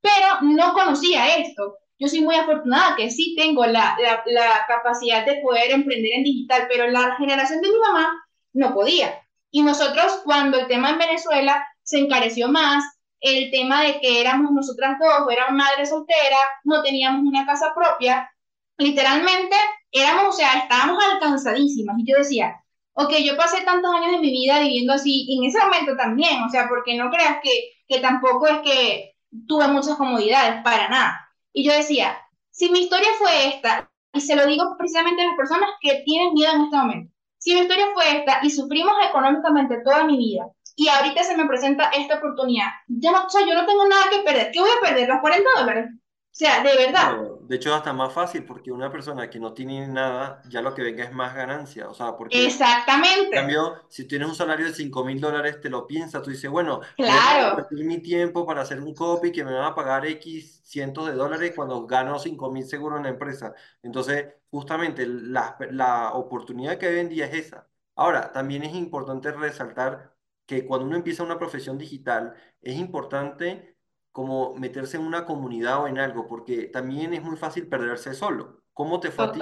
[0.00, 1.78] pero no conocía esto.
[1.98, 6.24] Yo soy muy afortunada que sí tengo la, la, la capacidad de poder emprender en
[6.24, 9.20] digital, pero la generación de mi mamá no podía.
[9.50, 12.84] Y nosotros, cuando el tema en Venezuela se encareció más,
[13.20, 17.72] el tema de que éramos nosotras dos, o éramos madres solteras, no teníamos una casa
[17.74, 18.30] propia,
[18.76, 19.56] literalmente
[19.92, 21.96] éramos, o sea, estábamos alcanzadísimas.
[21.98, 22.54] Y yo decía,
[22.94, 26.42] ok, yo pasé tantos años de mi vida viviendo así, y en ese momento también,
[26.42, 29.14] o sea, porque no creas que, que tampoco es que
[29.46, 31.23] tuve muchas comodidades, para nada.
[31.54, 32.18] Y yo decía,
[32.50, 36.34] si mi historia fue esta, y se lo digo precisamente a las personas que tienen
[36.34, 37.14] miedo en este momento.
[37.38, 41.46] Si mi historia fue esta y sufrimos económicamente toda mi vida y ahorita se me
[41.46, 43.26] presenta esta oportunidad, yo no
[43.66, 44.50] tengo nada que perder.
[44.52, 45.08] ¿Qué voy a perder?
[45.08, 45.90] ¿Los 40 dólares?
[45.94, 45.98] O
[46.30, 47.16] sea, de verdad.
[47.46, 50.82] De hecho, hasta más fácil porque una persona que no tiene nada, ya lo que
[50.82, 51.88] venga es más ganancia.
[51.88, 52.46] O sea, porque.
[52.46, 53.26] Exactamente.
[53.26, 56.50] En cambio, si tienes un salario de 5 mil dólares, te lo piensas, tú dices,
[56.50, 57.66] bueno, claro.
[57.70, 61.06] voy a mi tiempo para hacer un copy que me van a pagar X cientos
[61.06, 63.54] de dólares cuando gano 5 mil seguro en la empresa.
[63.82, 67.68] Entonces, justamente la, la oportunidad que hoy en día es esa.
[67.96, 70.14] Ahora, también es importante resaltar
[70.46, 73.73] que cuando uno empieza una profesión digital, es importante
[74.14, 78.62] como meterse en una comunidad o en algo, porque también es muy fácil perderse solo.
[78.72, 79.40] ¿Cómo te fue a ti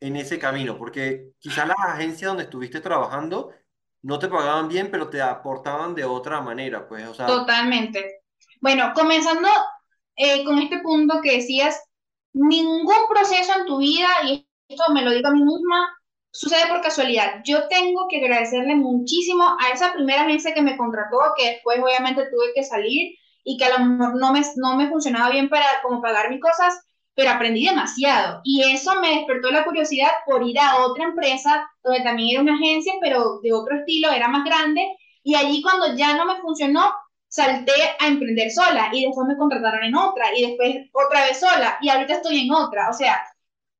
[0.00, 0.76] en ese camino?
[0.76, 3.52] Porque quizás las agencias donde estuviste trabajando
[4.02, 7.26] no te pagaban bien, pero te aportaban de otra manera, pues, o sea...
[7.26, 8.22] Totalmente.
[8.60, 9.48] Bueno, comenzando
[10.16, 11.80] eh, con este punto que decías,
[12.32, 15.96] ningún proceso en tu vida, y esto me lo digo a mí misma,
[16.32, 17.40] sucede por casualidad.
[17.44, 22.26] Yo tengo que agradecerle muchísimo a esa primera agencia que me contrató, que después obviamente
[22.32, 25.66] tuve que salir, y que a lo mejor no me, no me funcionaba bien para
[25.82, 26.78] como pagar mis cosas,
[27.14, 28.40] pero aprendí demasiado.
[28.44, 32.54] Y eso me despertó la curiosidad por ir a otra empresa, donde también era una
[32.54, 34.86] agencia, pero de otro estilo, era más grande.
[35.22, 36.92] Y allí cuando ya no me funcionó,
[37.28, 41.78] salté a emprender sola y después me contrataron en otra y después otra vez sola
[41.80, 42.88] y ahorita estoy en otra.
[42.90, 43.22] O sea,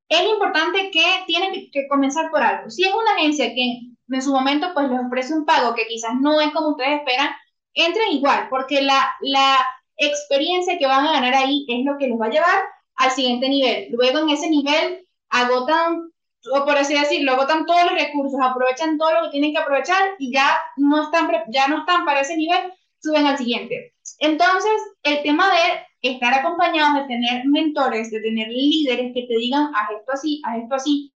[0.09, 2.69] es importante que tienen que comenzar por algo.
[2.69, 3.79] Si es una agencia que
[4.11, 7.29] en su momento pues les ofrece un pago que quizás no es como ustedes esperan,
[7.73, 9.57] entren igual, porque la, la
[9.97, 12.63] experiencia que van a ganar ahí es lo que los va a llevar
[12.95, 13.87] al siguiente nivel.
[13.91, 16.11] Luego en ese nivel agotan,
[16.53, 20.15] o por así decirlo, agotan todos los recursos, aprovechan todo lo que tienen que aprovechar
[20.17, 23.93] y ya no están, ya no están para ese nivel, suben al siguiente.
[24.19, 29.71] Entonces, el tema de estar acompañados, de tener mentores, de tener líderes que te digan,
[29.75, 31.13] haz esto así, haz esto así,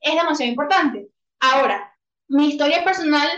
[0.00, 1.08] es demasiado importante.
[1.40, 1.94] Ahora,
[2.28, 3.28] mi historia personal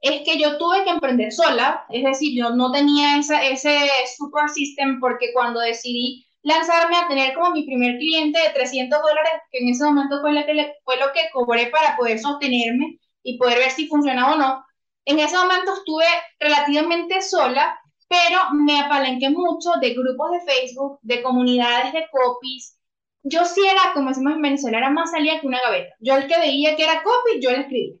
[0.00, 3.78] es que yo tuve que emprender sola, es decir, yo no tenía esa, ese
[4.16, 9.32] super system porque cuando decidí lanzarme a tener como mi primer cliente de 300 dólares,
[9.50, 13.38] que en ese momento fue, lo que, fue lo que cobré para poder sostenerme y
[13.38, 14.64] poder ver si funcionaba o no,
[15.06, 16.04] en ese momento estuve
[16.38, 17.78] relativamente sola,
[18.08, 22.78] pero me apalanqué mucho de grupos de Facebook, de comunidades de copies.
[23.22, 25.94] Yo sí era, como decimos en Venezuela, era más salida que una gaveta.
[25.98, 27.98] Yo el que veía que era copy, yo le escribía.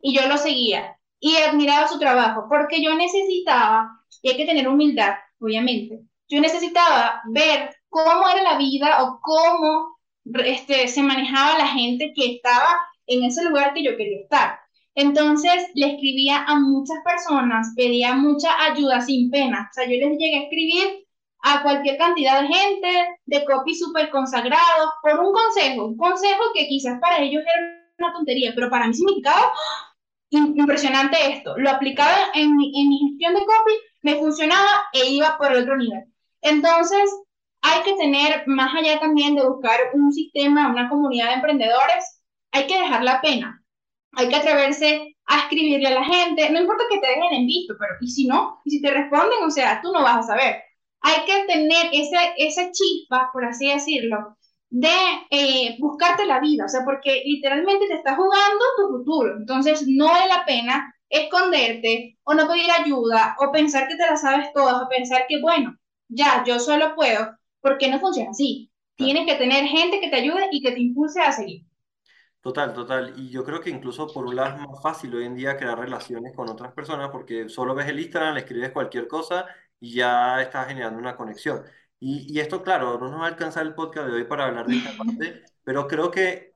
[0.00, 3.90] Y yo lo seguía y admiraba su trabajo, porque yo necesitaba,
[4.22, 9.96] y hay que tener humildad, obviamente, yo necesitaba ver cómo era la vida o cómo
[10.44, 12.76] este, se manejaba la gente que estaba
[13.06, 14.58] en ese lugar que yo quería estar.
[14.94, 19.68] Entonces le escribía a muchas personas, pedía mucha ayuda sin pena.
[19.70, 21.06] O sea, yo les llegué a escribir
[21.42, 22.88] a cualquier cantidad de gente,
[23.26, 28.12] de copy súper consagrados, por un consejo, un consejo que quizás para ellos era una
[28.14, 29.52] tontería, pero para mí significaba
[30.30, 31.56] impresionante esto.
[31.58, 35.76] Lo aplicaba en, en mi gestión de copy, me funcionaba e iba por el otro
[35.76, 36.04] nivel.
[36.42, 37.10] Entonces,
[37.62, 42.66] hay que tener, más allá también de buscar un sistema, una comunidad de emprendedores, hay
[42.66, 43.62] que dejar la pena.
[44.12, 47.74] Hay que atreverse a escribirle a la gente, no importa que te dejen en visto,
[47.78, 50.62] pero y si no, y si te responden, o sea, tú no vas a saber.
[51.00, 54.36] Hay que tener ese, esa chispa, por así decirlo,
[54.70, 54.88] de
[55.30, 60.06] eh, buscarte la vida, o sea, porque literalmente te estás jugando tu futuro, entonces no
[60.06, 64.82] vale la pena esconderte o no pedir ayuda o pensar que te la sabes todas
[64.82, 65.76] o pensar que, bueno,
[66.08, 68.70] ya, yo solo puedo, porque no funciona así.
[68.96, 71.66] Tienes que tener gente que te ayude y que te impulse a seguir.
[72.40, 73.12] Total, total.
[73.16, 75.78] Y yo creo que incluso por un lado es más fácil hoy en día crear
[75.78, 79.46] relaciones con otras personas porque solo ves el Instagram, le escribes cualquier cosa
[79.80, 81.64] y ya estás generando una conexión.
[81.98, 84.76] Y, esto, claro, no nos va a alcanzar el podcast de hoy para hablar de
[84.76, 86.52] esta parte, pero creo que,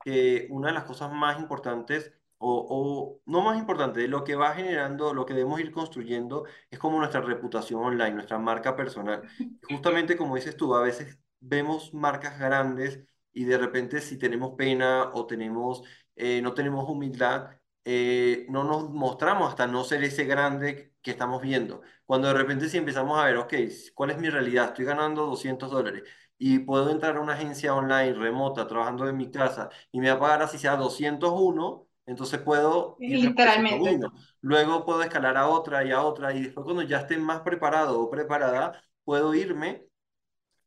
[0.50, 5.14] una de las cosas más importantes, o, o, no más importante, lo que va generando,
[5.14, 9.22] lo que debemos ir construyendo, es como nuestra reputación online, nuestra marca personal.
[9.68, 13.00] Justamente como dices tú, a veces vemos marcas grandes
[13.32, 15.82] y de repente si tenemos pena o tenemos,
[16.16, 17.50] eh, no tenemos humildad,
[17.84, 21.82] eh, no nos mostramos hasta no ser ese grande que estamos viendo.
[22.04, 23.54] Cuando de repente si empezamos a ver, ok,
[23.94, 24.66] ¿cuál es mi realidad?
[24.66, 26.02] Estoy ganando 200 dólares
[26.38, 30.16] y puedo entrar a una agencia online remota trabajando en mi casa y me va
[30.16, 34.00] a pagar así sea 201, entonces puedo literalmente
[34.40, 38.00] luego puedo escalar a otra y a otra y después cuando ya esté más preparado
[38.00, 39.90] o preparada puedo irme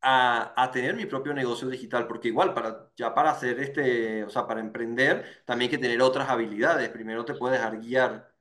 [0.03, 4.45] a, tener mi propio negocio digital, porque igual para, ya para hacer este, o sea,
[4.45, 6.89] para emprender, también hay que tener otras habilidades.
[6.89, 8.32] Primero te puedes dejar guiar.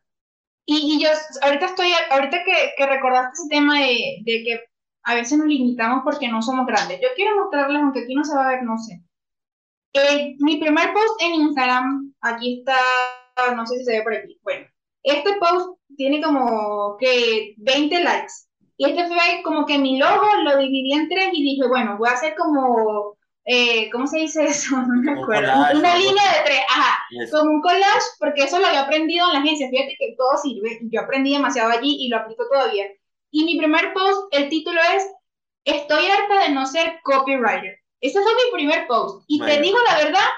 [0.65, 1.09] Y, y yo
[1.43, 4.61] ahorita estoy, ahorita que, que recordaste ese tema de, de, que
[5.05, 7.01] a veces nos limitamos porque no somos grandes.
[7.01, 9.03] Yo quiero mostrarles, aunque aquí no se va a ver, no sé.
[9.95, 12.77] Eh, mi primer post en Instagram, aquí está,
[13.55, 14.39] no sé si se ve por aquí.
[14.43, 14.67] Bueno,
[15.03, 18.33] este post tiene como que 20 likes.
[18.77, 22.09] Y este fue como que mi logo lo dividí en tres y dije, bueno, voy
[22.09, 24.77] a hacer como, eh, ¿cómo se dice eso?
[24.87, 25.53] No me acuerdo.
[25.75, 26.99] Una línea de tres, ajá,
[27.31, 29.69] como un collage, porque eso lo había aprendido en la agencia.
[29.69, 30.79] Fíjate que todo sirve.
[30.83, 32.87] Yo aprendí demasiado allí y lo aplico todavía.
[33.31, 35.07] Y mi primer post, el título es,
[35.65, 37.79] estoy harta de no ser copywriter.
[38.01, 39.25] Ese fue mi primer post.
[39.29, 40.29] Y te digo la verdad,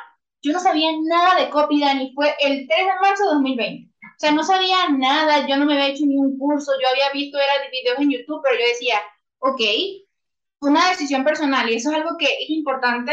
[0.42, 2.12] yo no sabía nada de copy, Dani.
[2.14, 3.90] Fue el 3 de marzo de 2020.
[4.00, 7.10] O sea, no sabía nada, yo no me había hecho ni un curso, yo había
[7.12, 9.00] visto, era de videos en YouTube, pero yo decía,
[9.40, 9.60] ok,
[10.60, 13.12] una decisión personal y eso es algo que es importante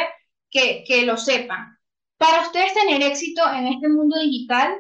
[0.50, 1.78] que, que lo sepan.
[2.18, 4.76] Para ustedes tener éxito en este mundo digital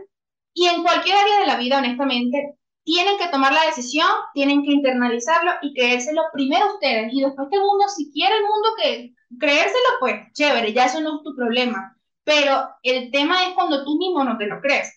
[0.54, 4.72] y en cualquier área de la vida, honestamente, tienen que tomar la decisión, tienen que
[4.72, 9.90] internalizarlo y creérselo primero ustedes y después el mundo, si quiere el mundo que creérselo,
[10.00, 11.98] pues chévere, ya eso no es tu problema.
[12.24, 14.92] Pero el tema es cuando tú mismo no te lo crees.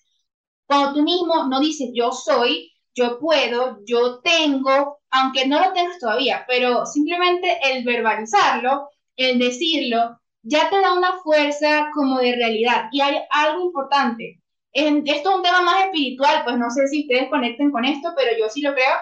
[0.66, 5.98] Cuando tú mismo no dices yo soy, yo puedo, yo tengo, aunque no lo tengas
[6.00, 12.88] todavía, pero simplemente el verbalizarlo, el decirlo, ya te da una fuerza como de realidad.
[12.90, 14.40] Y hay algo importante,
[14.72, 18.36] esto es un tema más espiritual, pues no sé si ustedes conecten con esto, pero
[18.36, 18.96] yo sí lo creo,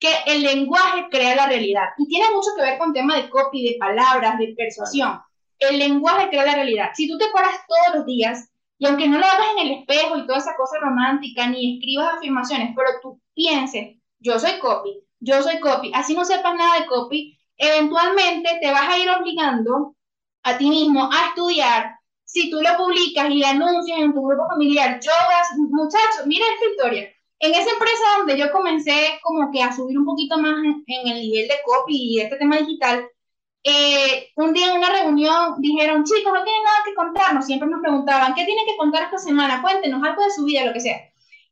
[0.00, 1.90] que el lenguaje crea la realidad.
[1.96, 5.20] Y tiene mucho que ver con tema de copy, de palabras, de persuasión.
[5.60, 6.90] El lenguaje crea la realidad.
[6.94, 10.18] Si tú te paras todos los días, y aunque no lo hagas en el espejo
[10.18, 15.42] y toda esa cosa romántica, ni escribas afirmaciones, pero tú pienses, yo soy copy, yo
[15.42, 19.94] soy copy, así no sepas nada de copy, eventualmente te vas a ir obligando
[20.42, 25.00] a ti mismo a estudiar, si tú lo publicas y anuncias en tu grupo familiar,
[25.00, 27.12] yogas, muchachos, mira esta historia.
[27.38, 31.20] En esa empresa donde yo comencé como que a subir un poquito más en, el
[31.20, 33.06] nivel de copy y este tema digital,
[33.62, 37.46] eh, un día en una reunión dijeron, chicos, no tienen nada que contarnos.
[37.46, 39.62] Siempre nos preguntaban, ¿qué tienen que contar esta semana?
[39.62, 41.00] Cuéntenos algo de su vida, lo que sea.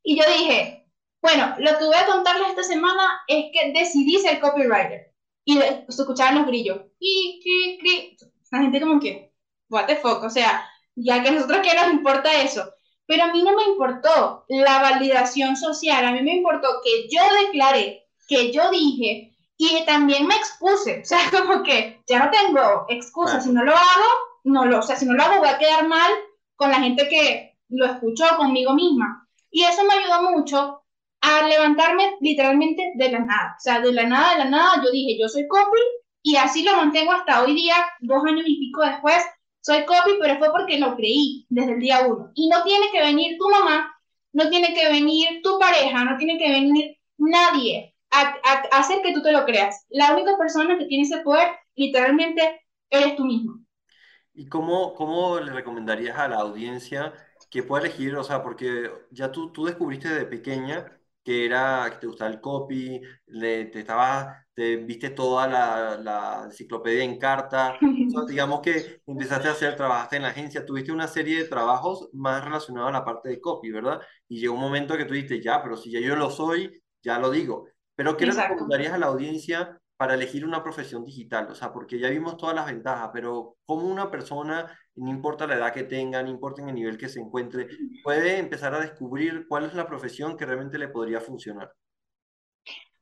[0.02, 0.83] Y yo dije,
[1.24, 5.10] bueno, lo que voy a contarles esta semana es que decidí ser copywriter.
[5.46, 6.82] Y se escuchaban los grillos.
[6.98, 8.16] Y, y,
[8.50, 9.32] La gente como que,
[9.70, 12.70] what the fuck, o sea, ya que a nosotros qué nos importa eso.
[13.06, 17.22] Pero a mí no me importó la validación social, a mí me importó que yo
[17.46, 22.84] declaré, que yo dije y también me expuse, o sea, como que ya no tengo
[22.90, 24.08] excusa, si no lo hago,
[24.44, 26.12] no lo, o sea, si no lo hago voy a quedar mal
[26.54, 29.26] con la gente que lo escuchó conmigo misma.
[29.50, 30.83] Y eso me ayudó mucho
[31.24, 34.90] a levantarme literalmente de la nada, o sea, de la nada, de la nada, yo
[34.90, 35.80] dije, yo soy copy
[36.22, 39.24] y así lo mantengo hasta hoy día, dos años y pico después,
[39.60, 42.30] soy copy, pero fue porque lo creí desde el día uno.
[42.34, 43.94] Y no tiene que venir tu mamá,
[44.34, 48.34] no tiene que venir tu pareja, no tiene que venir nadie a,
[48.78, 49.86] hacer que tú te lo creas.
[49.88, 53.60] La única persona que tiene ese poder, literalmente, eres tú mismo.
[54.34, 57.14] ¿Y cómo, cómo le recomendarías a la audiencia
[57.50, 58.14] que pueda elegir?
[58.16, 62.40] O sea, porque ya tú, tú descubriste de pequeña que era que te gustaba el
[62.40, 67.78] copy, le, te estaba, te viste toda la, la enciclopedia en carta,
[68.28, 72.44] digamos que empezaste a hacer, trabajaste en la agencia, tuviste una serie de trabajos más
[72.44, 74.00] relacionados a la parte de copy, ¿verdad?
[74.28, 77.18] Y llegó un momento que tú dijiste, ya, pero si ya yo lo soy, ya
[77.18, 77.66] lo digo.
[77.96, 81.48] Pero ¿qué le recomendarías a la audiencia para elegir una profesión digital?
[81.50, 85.56] O sea, porque ya vimos todas las ventajas, pero ¿cómo una persona no importa la
[85.56, 87.68] edad que tenga, no importa en el nivel que se encuentre,
[88.02, 91.72] puede empezar a descubrir cuál es la profesión que realmente le podría funcionar.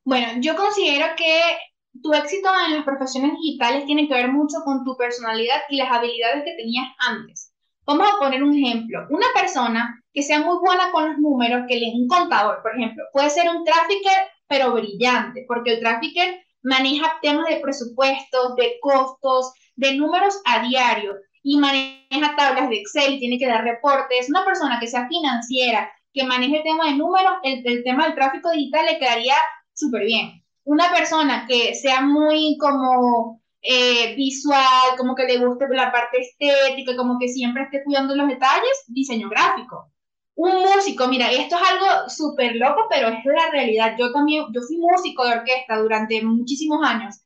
[0.04, 1.58] Bueno, yo considero que
[2.02, 5.92] tu éxito en las profesiones digitales tiene que ver mucho con tu personalidad y las
[5.92, 7.52] habilidades que tenías antes.
[7.84, 9.06] Vamos a poner un ejemplo.
[9.10, 12.74] Una persona que sea muy buena con los números, que le es un contador, por
[12.74, 18.78] ejemplo, puede ser un trafficker, pero brillante, porque el trafficker maneja temas de presupuestos, de
[18.80, 24.44] costos, de números a diario y maneja tablas de Excel tiene que dar reportes, una
[24.44, 28.86] persona que sea financiera, que maneje el tema de números, el, tema del tráfico digital
[28.86, 29.34] le quedaría
[29.74, 30.42] súper bien.
[30.64, 36.96] Una persona que sea muy como eh, visual, como que le guste la parte estética,
[36.96, 39.91] como que siempre esté cuidando los detalles, diseño gráfico.
[40.34, 43.94] Un músico, mira, esto es algo súper loco, pero es la realidad.
[43.98, 47.16] Yo también, yo fui músico de orquesta durante muchísimos años.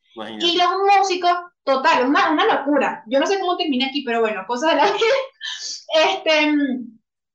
[0.41, 1.33] Y los músicos
[1.67, 3.03] Total, una, una locura.
[3.09, 6.13] Yo no sé cómo termina aquí, pero bueno, cosas de la que...
[6.13, 6.53] Este,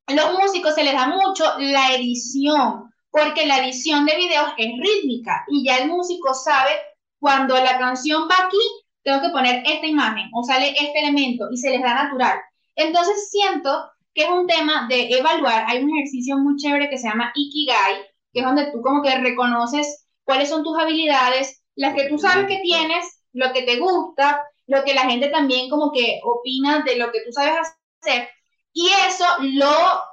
[0.08, 5.44] los músicos se les da mucho la edición, porque la edición de videos es rítmica
[5.48, 6.70] y ya el músico sabe
[7.20, 8.56] cuando la canción va aquí,
[9.02, 12.38] tengo que poner esta imagen o sale este elemento y se les da natural.
[12.74, 15.64] Entonces siento que es un tema de evaluar.
[15.68, 17.96] Hay un ejercicio muy chévere que se llama Ikigai,
[18.32, 22.46] que es donde tú como que reconoces cuáles son tus habilidades, las que tú sabes
[22.46, 26.96] que tienes lo que te gusta, lo que la gente también como que opina de
[26.96, 27.54] lo que tú sabes
[28.00, 28.28] hacer
[28.72, 29.70] y eso lo,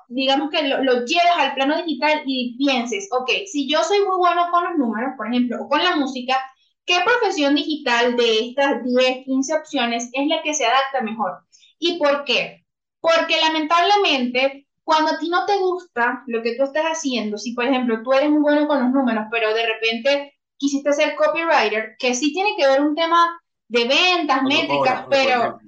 [0.09, 4.47] digamos que lo, llevas al plano digital y pienses, ok, si yo soy muy bueno
[4.51, 6.37] con los números, por ejemplo, o con la música,
[6.85, 11.39] ¿qué profesión digital de estas 10, 15 opciones es la que se adapta mejor?
[11.77, 12.58] ¿Y por qué?
[12.99, 17.65] Porque lamentablemente, cuando a ti no te gusta lo que tú estás haciendo, si por
[17.65, 22.13] ejemplo tú eres muy bueno con los números, pero de repente quisiste ser copywriter, que
[22.13, 25.59] sí tiene que ver un tema de ventas, métricas, pero...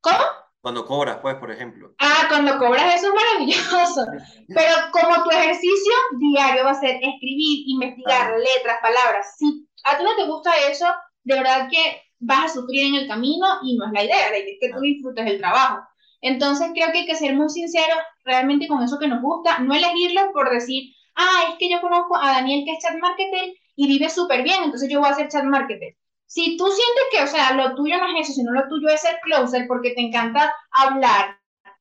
[0.00, 0.18] ¿Cómo?
[0.66, 1.94] Cuando cobras, pues, por ejemplo.
[2.00, 4.04] Ah, cuando cobras eso es maravilloso.
[4.48, 10.02] Pero como tu ejercicio diario va a ser escribir, investigar letras, palabras, si a ti
[10.02, 10.86] no te gusta eso,
[11.22, 14.38] de verdad que vas a sufrir en el camino y no es la idea, la
[14.38, 15.86] idea es que tú disfrutes el trabajo.
[16.20, 19.74] Entonces creo que hay que ser muy sinceros realmente con eso que nos gusta, no
[19.74, 23.88] elegirlo por decir, ah, es que yo conozco a Daniel que es chat marketer y
[23.88, 25.96] vive súper bien, entonces yo voy a hacer chat marketer.
[26.26, 29.00] Si tú sientes que, o sea, lo tuyo no es eso, sino lo tuyo es
[29.00, 31.38] ser closer porque te encanta hablar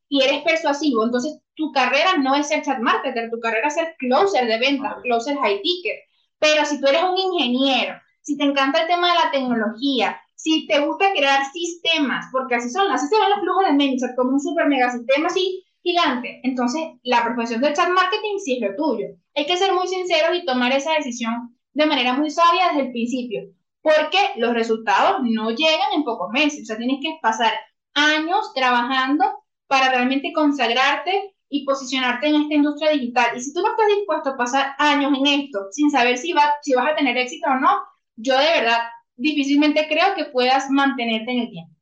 [0.08, 3.96] y eres persuasivo, entonces tu carrera no es ser chat marketer, tu carrera es ser
[3.98, 6.00] closer de ventas, closer high ticket.
[6.40, 10.68] Pero si tú eres un ingeniero, si te encanta el tema de la tecnología, si
[10.68, 14.34] te gusta crear sistemas, porque así son, así se ven los flujos de Manychat, como
[14.34, 18.76] un super mega sistema así gigante, entonces la profesión del chat marketing sí es lo
[18.76, 19.08] tuyo.
[19.34, 22.92] Hay que ser muy sinceros y tomar esa decisión de manera muy sabia desde el
[22.92, 23.42] principio
[23.82, 27.52] porque los resultados no llegan en pocos meses, o sea, tienes que pasar
[27.96, 29.26] años trabajando
[29.68, 33.36] para realmente consagrarte y posicionarte en esta industria digital.
[33.36, 36.74] Y si tú no estás dispuesto a pasar años en esto sin saber si, si
[36.76, 37.82] vas a tener éxito o no,
[38.16, 41.76] yo de verdad difícilmente creo que puedas mantenerte en el tiempo.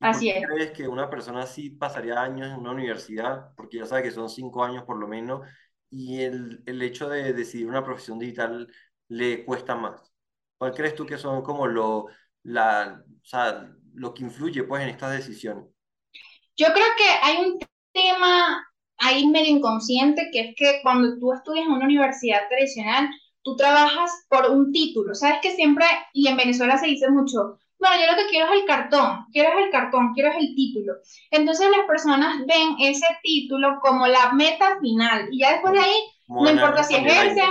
[0.00, 0.44] Así es.
[0.46, 3.54] ¿Crees que una persona así pasaría años en una universidad?
[3.56, 5.46] Porque ya sabe que son cinco años por lo menos,
[5.90, 8.70] y el, el hecho de decidir una profesión digital
[9.08, 10.12] le cuesta más.
[10.58, 12.06] ¿Cuál crees tú que son como lo,
[12.42, 15.64] la, o sea, lo que influye pues en estas decisiones?
[16.56, 17.58] Yo creo que hay un
[17.92, 18.66] tema
[18.98, 23.08] ahí medio inconsciente que es que cuando tú estudias en una universidad tradicional,
[23.46, 25.14] tú trabajas por un título.
[25.14, 28.60] Sabes que siempre, y en Venezuela se dice mucho, bueno, yo lo que quiero es
[28.60, 30.94] el cartón, quiero es el cartón, quiero es el título.
[31.30, 35.96] Entonces las personas ven ese título como la meta final y ya después de ahí,
[36.26, 37.50] no importa si ejercen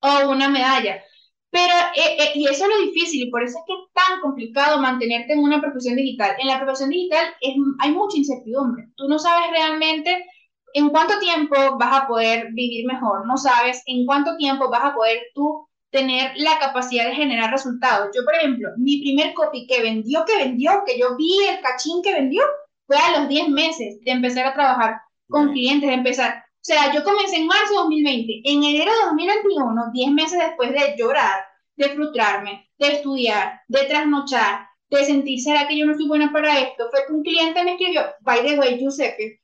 [0.00, 1.02] o una medalla.
[1.48, 4.20] Pero, eh, eh, y eso es lo difícil, y por eso es que es tan
[4.20, 6.36] complicado mantenerte en una profesión digital.
[6.38, 8.88] En la profesión digital es, hay mucha incertidumbre.
[8.96, 10.26] Tú no sabes realmente
[10.74, 14.94] en cuánto tiempo vas a poder vivir mejor, no sabes en cuánto tiempo vas a
[14.94, 18.10] poder tú tener la capacidad de generar resultados.
[18.14, 22.02] Yo, por ejemplo, mi primer copy que vendió, que vendió, que yo vi el cachín
[22.02, 22.42] que vendió,
[22.86, 26.44] fue a los 10 meses de empezar a trabajar con clientes, de empezar.
[26.46, 28.42] O sea, yo comencé en marzo de 2020.
[28.44, 31.44] En enero de 2021, 10 meses después de llorar,
[31.76, 36.60] de frustrarme, de estudiar, de trasnochar, de sentir, ¿será que yo no soy buena para
[36.60, 36.88] esto?
[36.90, 39.40] Fue que un cliente me escribió, by the way, Giuseppe,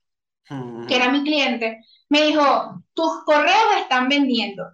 [0.49, 4.65] que era mi cliente, me dijo, tus correos están vendiendo.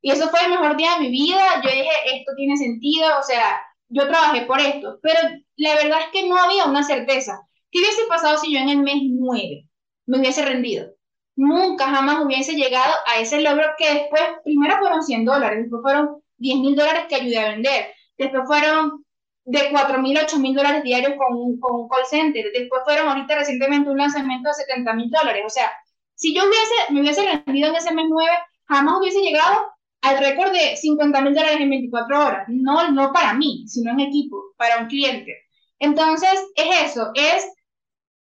[0.00, 1.62] Y eso fue el mejor día de mi vida.
[1.62, 4.98] Yo dije, esto tiene sentido, o sea, yo trabajé por esto.
[5.02, 5.18] Pero
[5.56, 7.40] la verdad es que no había una certeza.
[7.70, 9.68] ¿Qué hubiese pasado si yo en el mes 9
[10.06, 10.92] me hubiese rendido?
[11.36, 16.22] nunca jamás hubiese llegado a ese logro que después, primero fueron 100 dólares, después fueron
[16.38, 17.86] 10 mil dólares que ayudé a vender,
[18.18, 19.04] después fueron
[19.44, 23.08] de 4 mil, 8 mil dólares diarios con, un, con un call center, después fueron
[23.08, 25.70] ahorita recientemente un lanzamiento de 70 mil dólares, o sea,
[26.14, 28.30] si yo hubiese, me hubiese rendido en ese mes 9,
[28.66, 29.72] jamás hubiese llegado
[30.02, 34.00] al récord de 50 mil dólares en 24 horas, no, no para mí, sino en
[34.00, 35.36] equipo, para un cliente.
[35.78, 37.46] Entonces, es eso, es,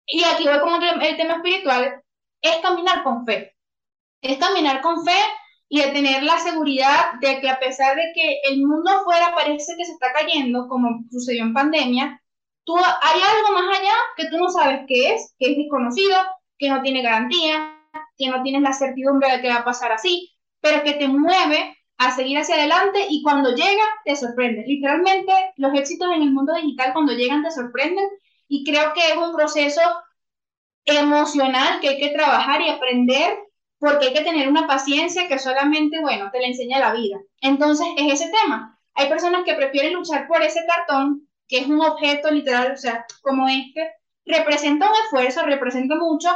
[0.08, 2.02] y aquí voy con el tema espiritual,
[2.42, 3.56] es caminar con fe.
[4.22, 5.18] Es caminar con fe
[5.68, 9.76] y de tener la seguridad de que a pesar de que el mundo afuera parece
[9.78, 12.22] que se está cayendo, como sucedió en pandemia,
[12.64, 16.18] tú, hay algo más allá que tú no sabes qué es, que es desconocido,
[16.58, 17.76] que no tiene garantía,
[18.18, 21.76] que no tienes la certidumbre de que va a pasar así, pero que te mueve
[21.98, 24.64] a seguir hacia adelante y cuando llega te sorprende.
[24.68, 28.06] Literalmente los éxitos en el mundo digital cuando llegan te sorprenden
[28.48, 29.82] y creo que es un proceso
[30.86, 33.40] emocional que hay que trabajar y aprender
[33.80, 37.20] porque hay que tener una paciencia que solamente, bueno, te la enseña la vida.
[37.42, 38.80] Entonces, es ese tema.
[38.94, 43.06] Hay personas que prefieren luchar por ese cartón, que es un objeto literal, o sea,
[43.22, 43.92] como este,
[44.26, 46.30] representa un esfuerzo, representa mucho,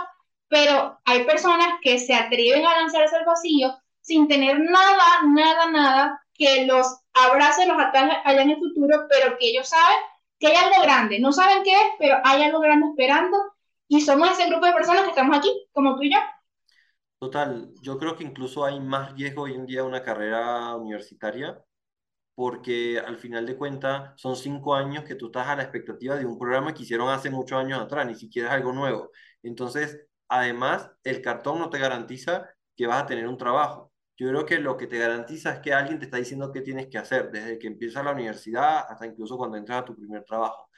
[0.48, 6.22] pero hay personas que se atreven a lanzarse al vacío sin tener nada, nada, nada
[6.34, 9.98] que los abrace, los ataque allá en el futuro, pero que ellos saben
[10.40, 11.20] que hay algo grande.
[11.20, 13.38] No saben qué es, pero hay algo grande esperando
[13.88, 16.20] y somos ese grupo de personas que estamos aquí, como tú y yo.
[17.20, 21.62] Total, yo creo que incluso hay más riesgo hoy en día una carrera universitaria
[22.36, 26.26] porque al final de cuentas son cinco años que tú estás a la expectativa de
[26.26, 29.12] un programa que hicieron hace muchos años atrás, ni siquiera es algo nuevo.
[29.44, 33.94] Entonces, además, el cartón no te garantiza que vas a tener un trabajo.
[34.18, 36.88] Yo creo que lo que te garantiza es que alguien te está diciendo qué tienes
[36.90, 40.70] que hacer, desde que empiezas la universidad hasta incluso cuando entras a tu primer trabajo.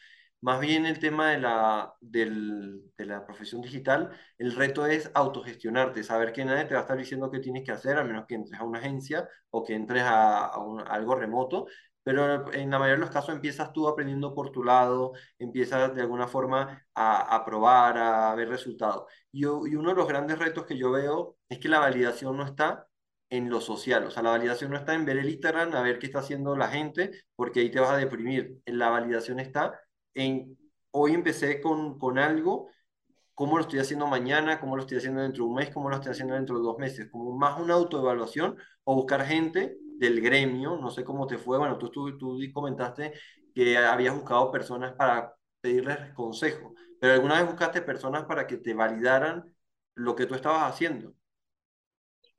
[0.41, 6.03] Más bien el tema de la, del, de la profesión digital, el reto es autogestionarte,
[6.03, 8.35] saber que nadie te va a estar diciendo qué tienes que hacer, a menos que
[8.35, 11.67] entres a una agencia o que entres a, a, algo remoto,
[12.03, 16.01] pero en la mayoría de los casos empiezas tú aprendiendo por tu lado, empiezas de
[16.01, 19.05] alguna forma a, a probar, a ver resultados.
[19.31, 22.45] Y, y uno de los grandes retos que yo veo es que la validación no
[22.45, 22.87] está
[23.29, 25.99] en lo social, o sea, la validación no está en ver el Instagram, a ver
[25.99, 28.57] qué está haciendo la gente, porque ahí te vas a deprimir.
[28.65, 29.79] La validación está
[30.13, 30.57] en
[30.91, 32.69] hoy empecé con, con algo,
[33.33, 35.95] cómo lo estoy haciendo mañana, cómo lo estoy haciendo dentro de un mes, cómo lo
[35.95, 40.77] estoy haciendo dentro de dos meses, como más una autoevaluación o buscar gente del gremio,
[40.77, 43.13] no sé cómo te fue, bueno, tú, tú, tú comentaste
[43.53, 48.73] que habías buscado personas para pedirles consejo, pero alguna vez buscaste personas para que te
[48.73, 49.43] validaran
[49.95, 51.13] lo que tú estabas haciendo.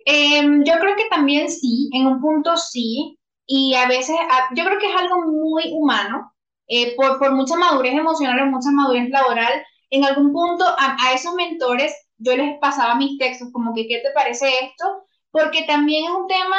[0.04, 4.16] Em, yo creo que también sí, en un punto sí, y a veces
[4.56, 6.32] yo creo que es algo muy humano,
[6.68, 9.52] eh, por, por, mucha madurez emocional o mucha madurez laboral,
[9.90, 13.98] en algún punto a, a, esos mentores yo les pasaba mis textos como que, ¿qué
[13.98, 15.06] te parece esto?
[15.30, 16.56] Porque también es un tema,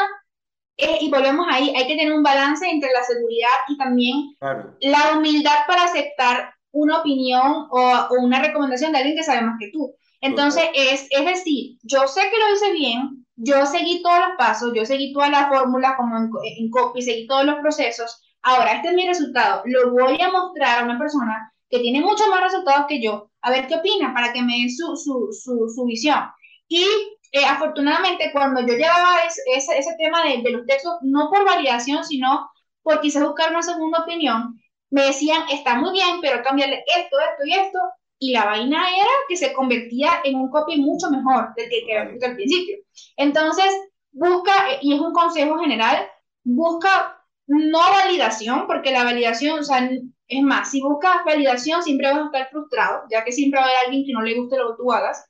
[0.78, 4.76] eh, y volvemos ahí, hay que tener un balance entre la seguridad y también claro.
[4.82, 9.58] la humildad para aceptar una opinión o, o, una recomendación de alguien que sabe más
[9.60, 9.95] que tú.
[10.22, 14.72] Entonces, es, es decir, yo sé que lo hice bien, yo seguí todos los pasos,
[14.74, 18.89] yo seguí todas las fórmulas como en, en copy, seguí todos los procesos, Ahora, este
[18.89, 19.63] es mi resultado.
[19.65, 23.49] Lo voy a mostrar a una persona que tiene muchos más resultados que yo, a
[23.49, 26.19] ver qué opina, para que me dé su, su, su, su visión.
[26.67, 26.85] Y
[27.31, 29.41] eh, afortunadamente, cuando yo llevaba ese,
[29.77, 32.49] ese tema de, de, los textos, no por validación, sino
[32.83, 34.59] por quizás buscar una segunda opinión,
[34.91, 37.79] me decían, está muy bien, pero cámbiale esto, esto y esto.
[38.19, 41.97] Y la vaina era que se convertía en un copy mucho mejor del que, que
[41.97, 42.77] al principio.
[43.17, 43.73] Entonces,
[44.11, 46.07] busca, y es un consejo general,
[46.43, 49.89] busca no validación, porque la validación, o sea,
[50.27, 53.69] es más, si buscas validación siempre vas a estar frustrado, ya que siempre va a
[53.69, 55.25] haber alguien que no le guste lo que tú hagas,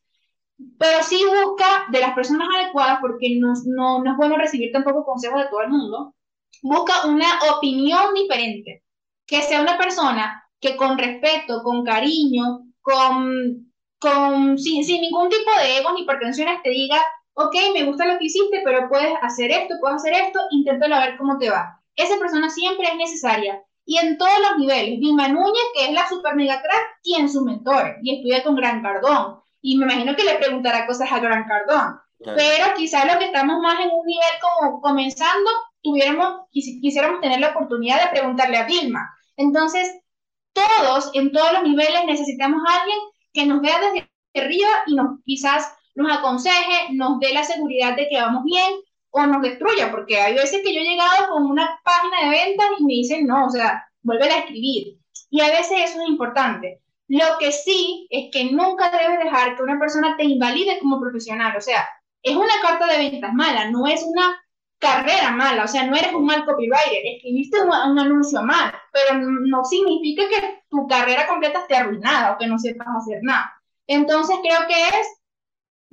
[0.77, 5.05] pero sí busca de las personas adecuadas, porque no, no, no es bueno recibir tampoco
[5.05, 6.15] consejos de todo el mundo,
[6.61, 8.83] busca una opinión diferente,
[9.25, 15.51] que sea una persona que con respeto, con cariño, con, con sin, sin ningún tipo
[15.59, 17.01] de ego ni pretensiones te diga,
[17.33, 21.05] ok, me gusta lo que hiciste, pero puedes hacer esto, puedes hacer esto, inténtalo a
[21.05, 23.61] ver cómo te va esa persona siempre es necesaria.
[23.85, 24.99] Y en todos los niveles.
[24.99, 28.81] Vilma Núñez, que es la super mega crack, tiene su mentor y estudia con Gran
[28.81, 29.39] Cardón.
[29.61, 31.99] Y me imagino que le preguntará cosas a Gran Cardón.
[32.23, 35.49] Pero quizás los que estamos más en un nivel como comenzando,
[35.81, 39.13] tuviéramos, quisiéramos tener la oportunidad de preguntarle a Vilma.
[39.35, 39.99] Entonces,
[40.53, 42.97] todos, en todos los niveles, necesitamos a alguien
[43.33, 48.07] que nos vea desde arriba y nos quizás nos aconseje, nos dé la seguridad de
[48.07, 48.73] que vamos bien,
[49.15, 52.65] o nos destruya, porque hay veces que yo he llegado con una página de ventas
[52.79, 54.97] y me dicen, no, o sea, vuelve a escribir.
[55.29, 56.81] Y a veces eso es importante.
[57.07, 61.55] Lo que sí es que nunca debes dejar que una persona te invalide como profesional.
[61.55, 61.87] O sea,
[62.23, 64.35] es una carta de ventas mala, no es una
[64.79, 65.65] carrera mala.
[65.65, 70.23] O sea, no eres un mal copywriter, escribiste un, un anuncio mal, pero no significa
[70.27, 73.53] que tu carrera completa esté arruinada o que no sepas hacer nada.
[73.85, 75.07] Entonces creo que es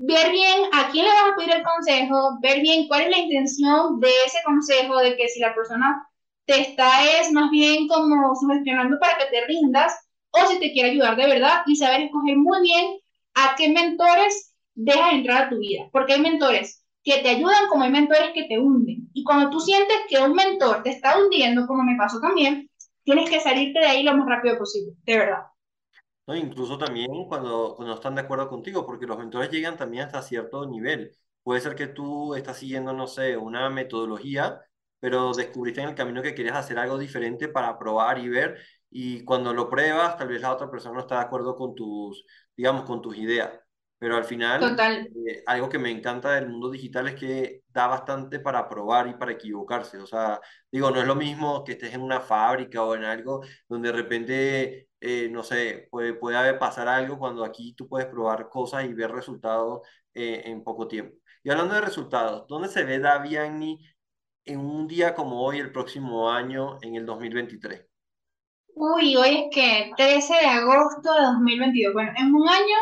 [0.00, 3.18] ver bien a quién le vas a pedir el consejo, ver bien cuál es la
[3.18, 6.06] intención de ese consejo, de que si la persona
[6.46, 9.94] te está es más bien como sugestionando para que te rindas
[10.30, 12.98] o si te quiere ayudar de verdad y saber escoger muy bien
[13.34, 17.84] a qué mentores dejas entrar a tu vida, porque hay mentores que te ayudan como
[17.84, 19.10] hay mentores que te hunden.
[19.12, 22.70] Y cuando tú sientes que un mentor te está hundiendo, como me pasó también,
[23.04, 25.42] tienes que salirte de ahí lo más rápido posible, de verdad.
[26.26, 26.34] ¿No?
[26.36, 30.66] Incluso también cuando, cuando están de acuerdo contigo, porque los mentores llegan también hasta cierto
[30.66, 31.12] nivel.
[31.42, 34.60] Puede ser que tú estás siguiendo, no sé, una metodología,
[35.00, 38.58] pero descubriste en el camino que querías hacer algo diferente para probar y ver,
[38.90, 42.24] y cuando lo pruebas, tal vez la otra persona no está de acuerdo con tus,
[42.56, 43.50] digamos, con tus ideas.
[43.98, 44.80] Pero al final,
[45.26, 49.14] eh, algo que me encanta del mundo digital es que da bastante para probar y
[49.14, 49.98] para equivocarse.
[49.98, 50.40] O sea,
[50.72, 53.96] digo, no es lo mismo que estés en una fábrica o en algo donde de
[53.96, 58.94] repente eh, no sé, puede, puede pasar algo cuando aquí tú puedes probar cosas y
[58.94, 59.80] ver resultados
[60.14, 61.16] eh, en poco tiempo.
[61.42, 63.78] Y hablando de resultados, ¿dónde se ve Daviani
[64.44, 67.86] en un día como hoy, el próximo año, en el 2023?
[68.74, 71.92] Uy, hoy es que 13 de agosto de 2022.
[71.92, 72.76] Bueno, en un año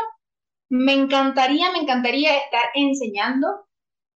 [0.71, 3.49] me encantaría, me encantaría estar enseñando.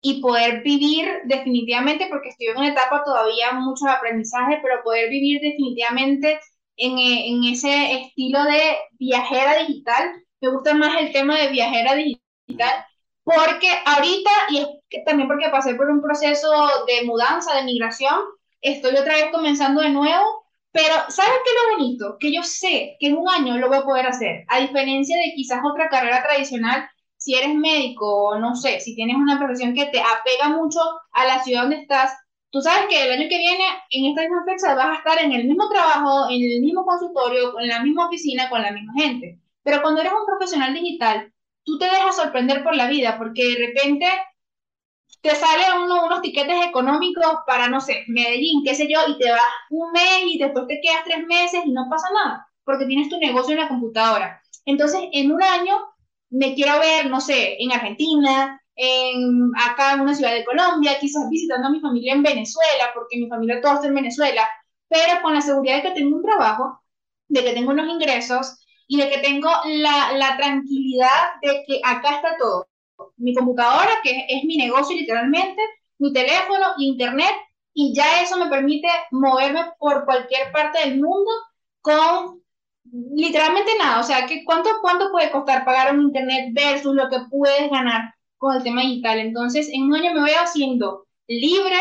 [0.02, 5.10] y poder vivir definitivamente, porque estoy en una etapa todavía mucho de aprendizaje, pero poder
[5.10, 6.40] vivir definitivamente
[6.80, 10.24] en, en ese estilo de viajera digital.
[10.42, 12.86] Me gusta más el tema de viajera digital,
[13.24, 16.50] porque ahorita, y es también porque pasé por un proceso
[16.88, 18.20] de mudanza, de migración,
[18.62, 22.18] estoy otra vez comenzando de nuevo, pero ¿sabes qué es lo bonito?
[22.20, 25.34] Que yo sé que en un año lo voy a poder hacer, a diferencia de
[25.36, 29.88] quizás otra carrera tradicional si eres médico o no sé, si tienes una profesión que
[29.88, 30.80] te apega mucho
[31.12, 32.14] a la ciudad donde estás,
[32.52, 35.32] tú sabes que el año que viene, en esta misma fecha, vas a estar en
[35.34, 39.40] el mismo trabajo, en el mismo consultorio, en la misma oficina, con la misma gente.
[39.64, 41.34] Pero cuando eres un profesional digital,
[41.64, 44.08] tú te dejas sorprender por la vida, porque de repente
[45.22, 49.42] te salen unos tiquetes económicos para, no sé, Medellín, qué sé yo, y te vas
[49.70, 53.18] un mes y después te quedas tres meses y no pasa nada, porque tienes tu
[53.20, 54.42] negocio en la computadora.
[54.66, 55.78] Entonces, en un año
[56.30, 61.30] me quiero ver, no sé, en Argentina, en, acá en una ciudad de Colombia, quizás
[61.30, 64.48] visitando a mi familia en Venezuela, porque mi familia todos está en Venezuela,
[64.88, 66.82] pero con la seguridad de que tengo un trabajo,
[67.28, 68.58] de que tengo unos ingresos
[68.88, 71.10] y de que tengo la, la tranquilidad
[71.42, 72.68] de que acá está todo.
[73.18, 75.62] Mi computadora, que es mi negocio literalmente,
[75.98, 77.36] mi teléfono, internet,
[77.74, 81.30] y ya eso me permite moverme por cualquier parte del mundo
[81.82, 82.42] con
[83.14, 87.20] literalmente nada, o sea, ¿qué, cuánto, ¿cuánto puede costar pagar un internet versus lo que
[87.30, 89.20] puedes ganar con el tema digital?
[89.20, 91.78] Entonces, en un año me voy haciendo libre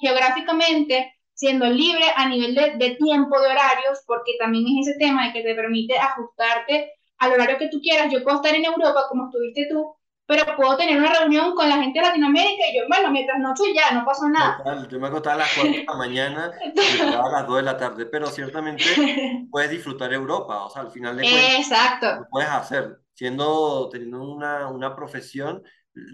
[0.00, 5.26] geográficamente, siendo libre a nivel de, de tiempo, de horarios, porque también es ese tema
[5.26, 8.12] de que te permite ajustarte al horario que tú quieras.
[8.12, 9.94] Yo puedo estar en Europa como estuviste tú,
[10.28, 13.62] pero puedo tener una reunión con la gente de Latinoamérica y yo, bueno, mientras noche
[13.74, 14.86] ya, no pasa nada.
[14.86, 17.76] yo me acostaba a las 4 de la mañana y a las 2 de la
[17.78, 18.84] tarde, pero ciertamente
[19.50, 22.14] puedes disfrutar Europa, o sea, al final de cuentas, Exacto.
[22.20, 25.62] lo puedes hacer, siendo, teniendo una, una profesión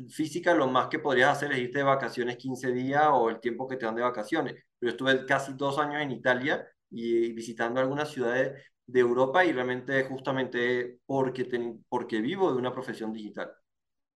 [0.09, 3.67] física, lo más que podrías hacer es irte de vacaciones 15 días o el tiempo
[3.67, 4.55] que te dan de vacaciones.
[4.79, 10.05] Pero estuve casi dos años en Italia y visitando algunas ciudades de Europa y realmente
[10.05, 11.49] justamente porque,
[11.89, 13.51] porque vivo de una profesión digital.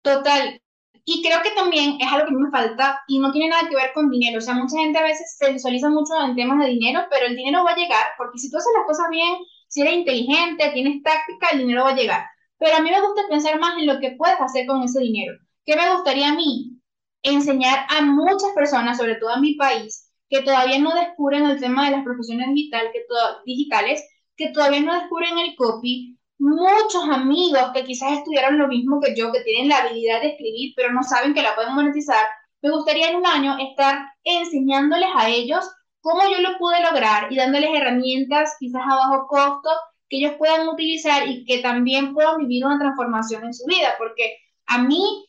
[0.02, 0.60] Total.
[1.04, 3.92] Y creo que también es algo que me falta y no tiene nada que ver
[3.94, 4.38] con dinero.
[4.38, 7.36] O sea, mucha gente a veces se visualiza mucho en temas de dinero, pero el
[7.36, 9.36] dinero va a llegar, porque si tú haces las cosas bien,
[9.68, 12.26] si eres inteligente, tienes táctica, el dinero va a llegar.
[12.58, 15.32] Pero a mí me gusta pensar más en lo que puedes hacer con ese dinero.
[15.68, 16.80] ¿Qué me gustaría a mí?
[17.22, 21.84] Enseñar a muchas personas, sobre todo en mi país, que todavía no descubren el tema
[21.84, 23.02] de las profesiones digital, que
[23.44, 24.02] digitales,
[24.34, 29.30] que todavía no descubren el copy, muchos amigos que quizás estudiaron lo mismo que yo,
[29.30, 32.24] que tienen la habilidad de escribir, pero no saben que la pueden monetizar,
[32.62, 37.36] me gustaría en un año estar enseñándoles a ellos cómo yo lo pude lograr y
[37.36, 39.68] dándoles herramientas quizás a bajo costo
[40.08, 44.38] que ellos puedan utilizar y que también puedan vivir una transformación en su vida, porque
[44.64, 45.27] a mí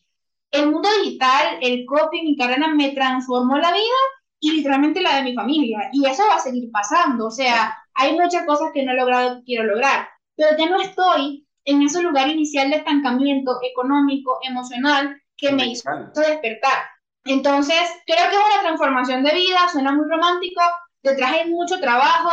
[0.52, 4.00] el mundo digital, el copy, mi carrera me transformó la vida
[4.40, 5.90] y literalmente la de mi familia.
[5.94, 7.28] Y eso va a seguir pasando.
[7.28, 10.08] O sea, hay muchas cosas que no he logrado que quiero lograr
[10.40, 15.90] pero ya no estoy en ese lugar inicial de estancamiento económico, emocional, que me hizo
[16.16, 16.86] despertar.
[17.26, 20.62] Entonces, creo que es una transformación de vida, suena muy romántico,
[21.04, 22.30] detrás hay mucho trabajo,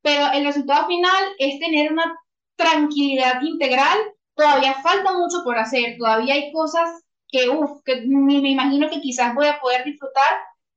[0.00, 2.16] pero el resultado final es tener una
[2.56, 3.98] tranquilidad integral.
[4.34, 9.34] Todavía falta mucho por hacer, todavía hay cosas que, uff, que me imagino que quizás
[9.34, 10.32] voy a poder disfrutar,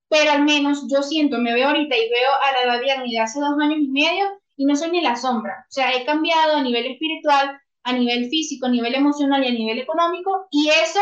[0.09, 3.39] pero al menos yo siento, me veo ahorita y veo a la edad de hace
[3.39, 4.25] dos años y medio
[4.55, 5.65] y no soy ni la sombra.
[5.67, 9.51] O sea, he cambiado a nivel espiritual, a nivel físico, a nivel emocional y a
[9.51, 10.99] nivel económico y eso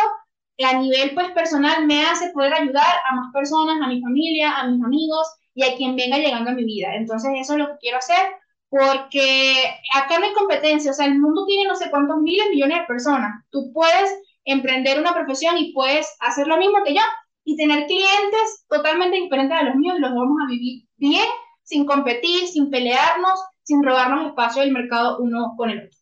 [0.64, 4.68] a nivel pues personal me hace poder ayudar a más personas, a mi familia, a
[4.68, 6.96] mis amigos y a quien venga llegando a mi vida.
[6.96, 8.36] Entonces eso es lo que quiero hacer
[8.70, 12.80] porque acá no hay competencia, o sea, el mundo tiene no sé cuántos miles, millones
[12.80, 13.44] de personas.
[13.50, 17.02] Tú puedes emprender una profesión y puedes hacer lo mismo que yo
[17.44, 21.28] y tener clientes totalmente diferentes a los míos y los vamos a vivir bien
[21.64, 25.98] sin competir, sin pelearnos, sin robarnos espacio del mercado uno con el otro.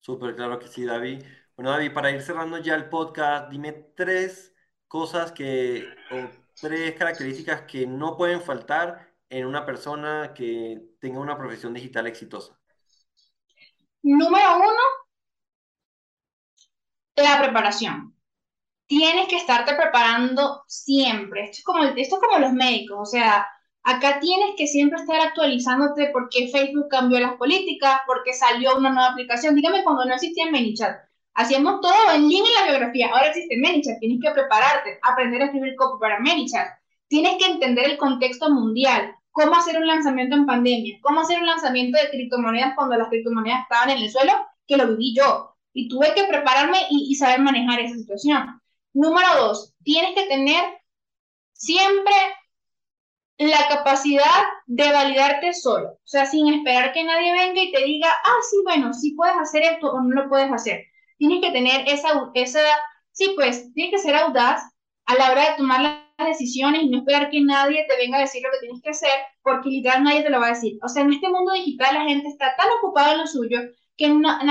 [0.00, 1.22] Súper claro que sí, David.
[1.56, 4.54] Bueno, David, para ir cerrando ya el podcast, dime tres
[4.86, 6.28] cosas que, o
[6.60, 12.58] tres características que no pueden faltar en una persona que tenga una profesión digital exitosa.
[14.02, 14.82] Número uno,
[17.16, 18.14] la preparación.
[18.86, 21.44] Tienes que estarte preparando siempre.
[21.44, 23.46] Esto es como, esto es como los médicos, o sea,
[23.86, 29.10] Acá tienes que siempre estar actualizándote porque Facebook cambió las políticas, porque salió una nueva
[29.10, 29.54] aplicación.
[29.54, 31.00] Dígame cuando no existía ManyChat.
[31.34, 33.10] Hacíamos todo en línea la biografía.
[33.10, 33.98] Ahora existe ManyChat.
[34.00, 36.66] Tienes que prepararte, aprender a escribir copy para ManyChat.
[37.08, 39.14] Tienes que entender el contexto mundial.
[39.32, 40.98] Cómo hacer un lanzamiento en pandemia.
[41.02, 44.32] Cómo hacer un lanzamiento de criptomonedas cuando las criptomonedas estaban en el suelo,
[44.66, 45.53] que lo viví yo.
[45.74, 48.60] Y tuve que prepararme y, saber manejar esa situación.
[48.94, 50.64] Número dos, tienes que tener
[51.52, 52.14] siempre
[53.38, 58.08] la capacidad de validarte solo, o sea, sin esperar que nadie venga y te diga,
[58.08, 60.84] ah, sí, bueno, sí puedes hacer esto o no lo puedes hacer.
[61.18, 62.60] Tienes que tener esa, esa,
[63.10, 64.62] sí, pues, tienes que ser audaz
[65.06, 68.22] a la hora de tomar las decisiones y no esperar que nadie te venga a
[68.22, 69.10] decir lo que tienes que hacer,
[69.42, 70.78] porque literal nadie te lo va a decir.
[70.82, 73.58] O sea, en este mundo digital la gente está tan ocupada en lo suyo
[73.96, 74.10] que a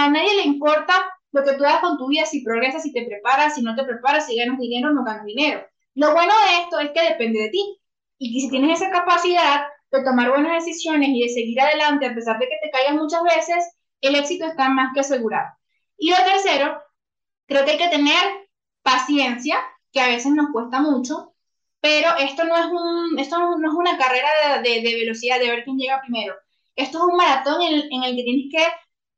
[0.09, 0.93] nadie le importa
[1.31, 3.83] lo que tú hagas con tu vida, si progresas, si te preparas, si no te
[3.83, 5.65] preparas, si ganas dinero o no ganas dinero.
[5.95, 7.79] Lo bueno de esto es que depende de ti.
[8.19, 12.39] Y si tienes esa capacidad de tomar buenas decisiones y de seguir adelante a pesar
[12.39, 15.49] de que te caigan muchas veces, el éxito está más que asegurado.
[15.97, 16.81] Y lo tercero,
[17.47, 18.23] creo que hay que tener
[18.83, 19.57] paciencia,
[19.91, 21.33] que a veces nos cuesta mucho,
[21.79, 25.63] pero esto no es, un, esto no es una carrera de, de, velocidad, de ver
[25.63, 26.35] quién llega primero.
[26.75, 28.67] Esto es un maratón en en el que tienes que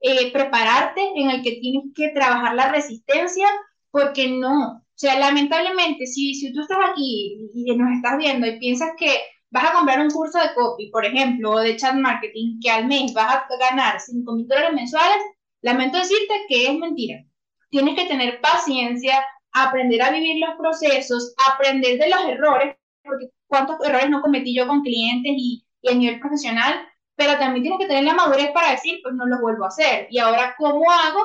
[0.07, 3.47] eh, prepararte, en el que tienes que trabajar la resistencia,
[3.89, 4.73] porque no.
[4.77, 9.09] O sea, lamentablemente, si, si tú estás aquí y nos estás viendo y piensas que
[9.49, 12.85] vas a comprar un curso de copy, por ejemplo, o de chat marketing, que al
[12.85, 15.17] mes vas a ganar 5 mil dólares mensuales,
[15.61, 17.23] lamento decirte que es mentira.
[17.71, 23.77] Tienes que tener paciencia, aprender a vivir los procesos, aprender de los errores, porque cuántos
[23.83, 26.75] errores no cometí yo con clientes y, y a nivel profesional,
[27.15, 30.07] pero también tienes que tener la madurez para decir, pues no lo vuelvo a hacer.
[30.09, 31.21] Y ahora, ¿cómo hago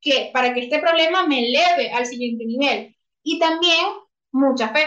[0.00, 2.96] que para que este problema me eleve al siguiente nivel?
[3.22, 3.86] Y también
[4.32, 4.86] mucha fe,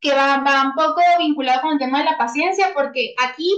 [0.00, 3.50] que va, va un poco vinculado con el tema de la paciencia, porque aquí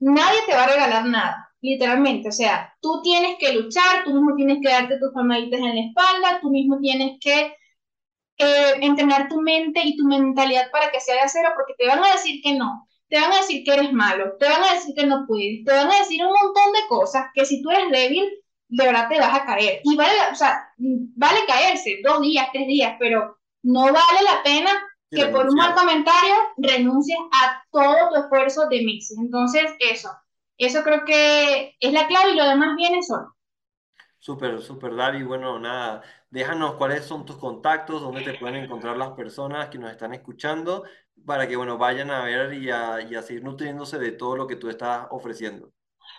[0.00, 2.28] nadie te va a regalar nada, literalmente.
[2.28, 5.82] O sea, tú tienes que luchar, tú mismo tienes que darte tus palmaditas en la
[5.82, 7.54] espalda, tú mismo tienes que
[8.38, 12.02] eh, entrenar tu mente y tu mentalidad para que sea de cero, porque te van
[12.02, 14.94] a decir que no te van a decir que eres malo, te van a decir
[14.94, 17.90] que no puedes, te van a decir un montón de cosas que si tú eres
[17.90, 18.30] débil,
[18.68, 19.80] de verdad te vas a caer.
[19.82, 24.70] Y vale, o sea, vale caerse dos días, tres días, pero no vale la pena
[25.10, 29.18] que por un mal comentario renuncies a todo tu esfuerzo de meses.
[29.18, 30.10] Entonces, eso,
[30.56, 33.34] eso creo que es la clave y lo demás viene solo.
[34.20, 35.24] Súper, súper, Davi.
[35.24, 39.90] Bueno, nada, déjanos cuáles son tus contactos, dónde te pueden encontrar las personas que nos
[39.90, 40.84] están escuchando
[41.26, 44.46] para que, bueno, vayan a ver y a, y a seguir nutriéndose de todo lo
[44.46, 45.72] que tú estás ofreciendo.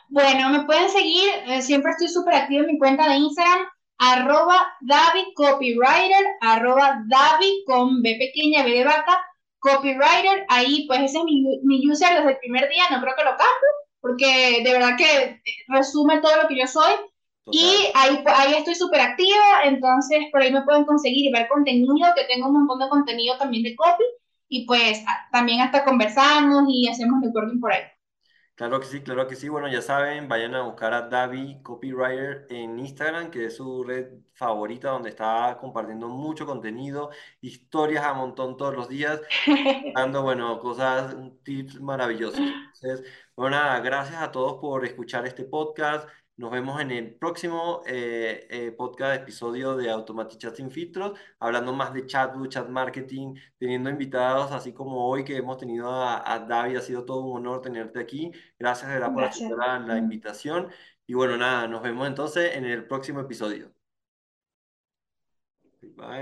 [0.09, 3.65] Bueno, me pueden seguir, eh, siempre estoy súper activo en mi cuenta de Instagram,
[3.97, 9.23] arroba Davi Copywriter, arroba Davi con B pequeña, B de vaca,
[9.59, 13.23] Copywriter, ahí pues ese es mi, mi user desde el primer día, no creo que
[13.23, 13.71] lo cambie,
[14.01, 16.93] porque de verdad que resume todo lo que yo soy,
[17.51, 21.95] y ahí, ahí estoy súper activa, entonces por ahí me pueden conseguir y ver contenido,
[22.15, 24.03] que tengo un montón de contenido también de copy,
[24.51, 27.83] y pues también hasta conversamos y hacemos networking por ahí.
[28.55, 29.49] Claro que sí, claro que sí.
[29.49, 34.09] Bueno, ya saben, vayan a buscar a Davi Copywriter en Instagram, que es su red
[34.33, 39.21] favorita, donde está compartiendo mucho contenido, historias a montón todos los días,
[39.95, 42.39] dando, bueno, cosas, tips maravillosos.
[42.75, 43.03] Entonces,
[43.35, 46.07] bueno, nada, gracias a todos por escuchar este podcast.
[46.41, 51.93] Nos vemos en el próximo eh, eh, podcast, episodio de Automatichat sin filtros, hablando más
[51.93, 56.77] de chatbot, chat marketing, teniendo invitados, así como hoy que hemos tenido a, David.
[56.77, 58.31] Ha sido todo un honor tenerte aquí.
[58.57, 60.69] Gracias, de verdad, por aceptar la invitación.
[61.05, 63.71] Y bueno, nada, nos vemos entonces en el próximo episodio.
[65.95, 66.19] Bye.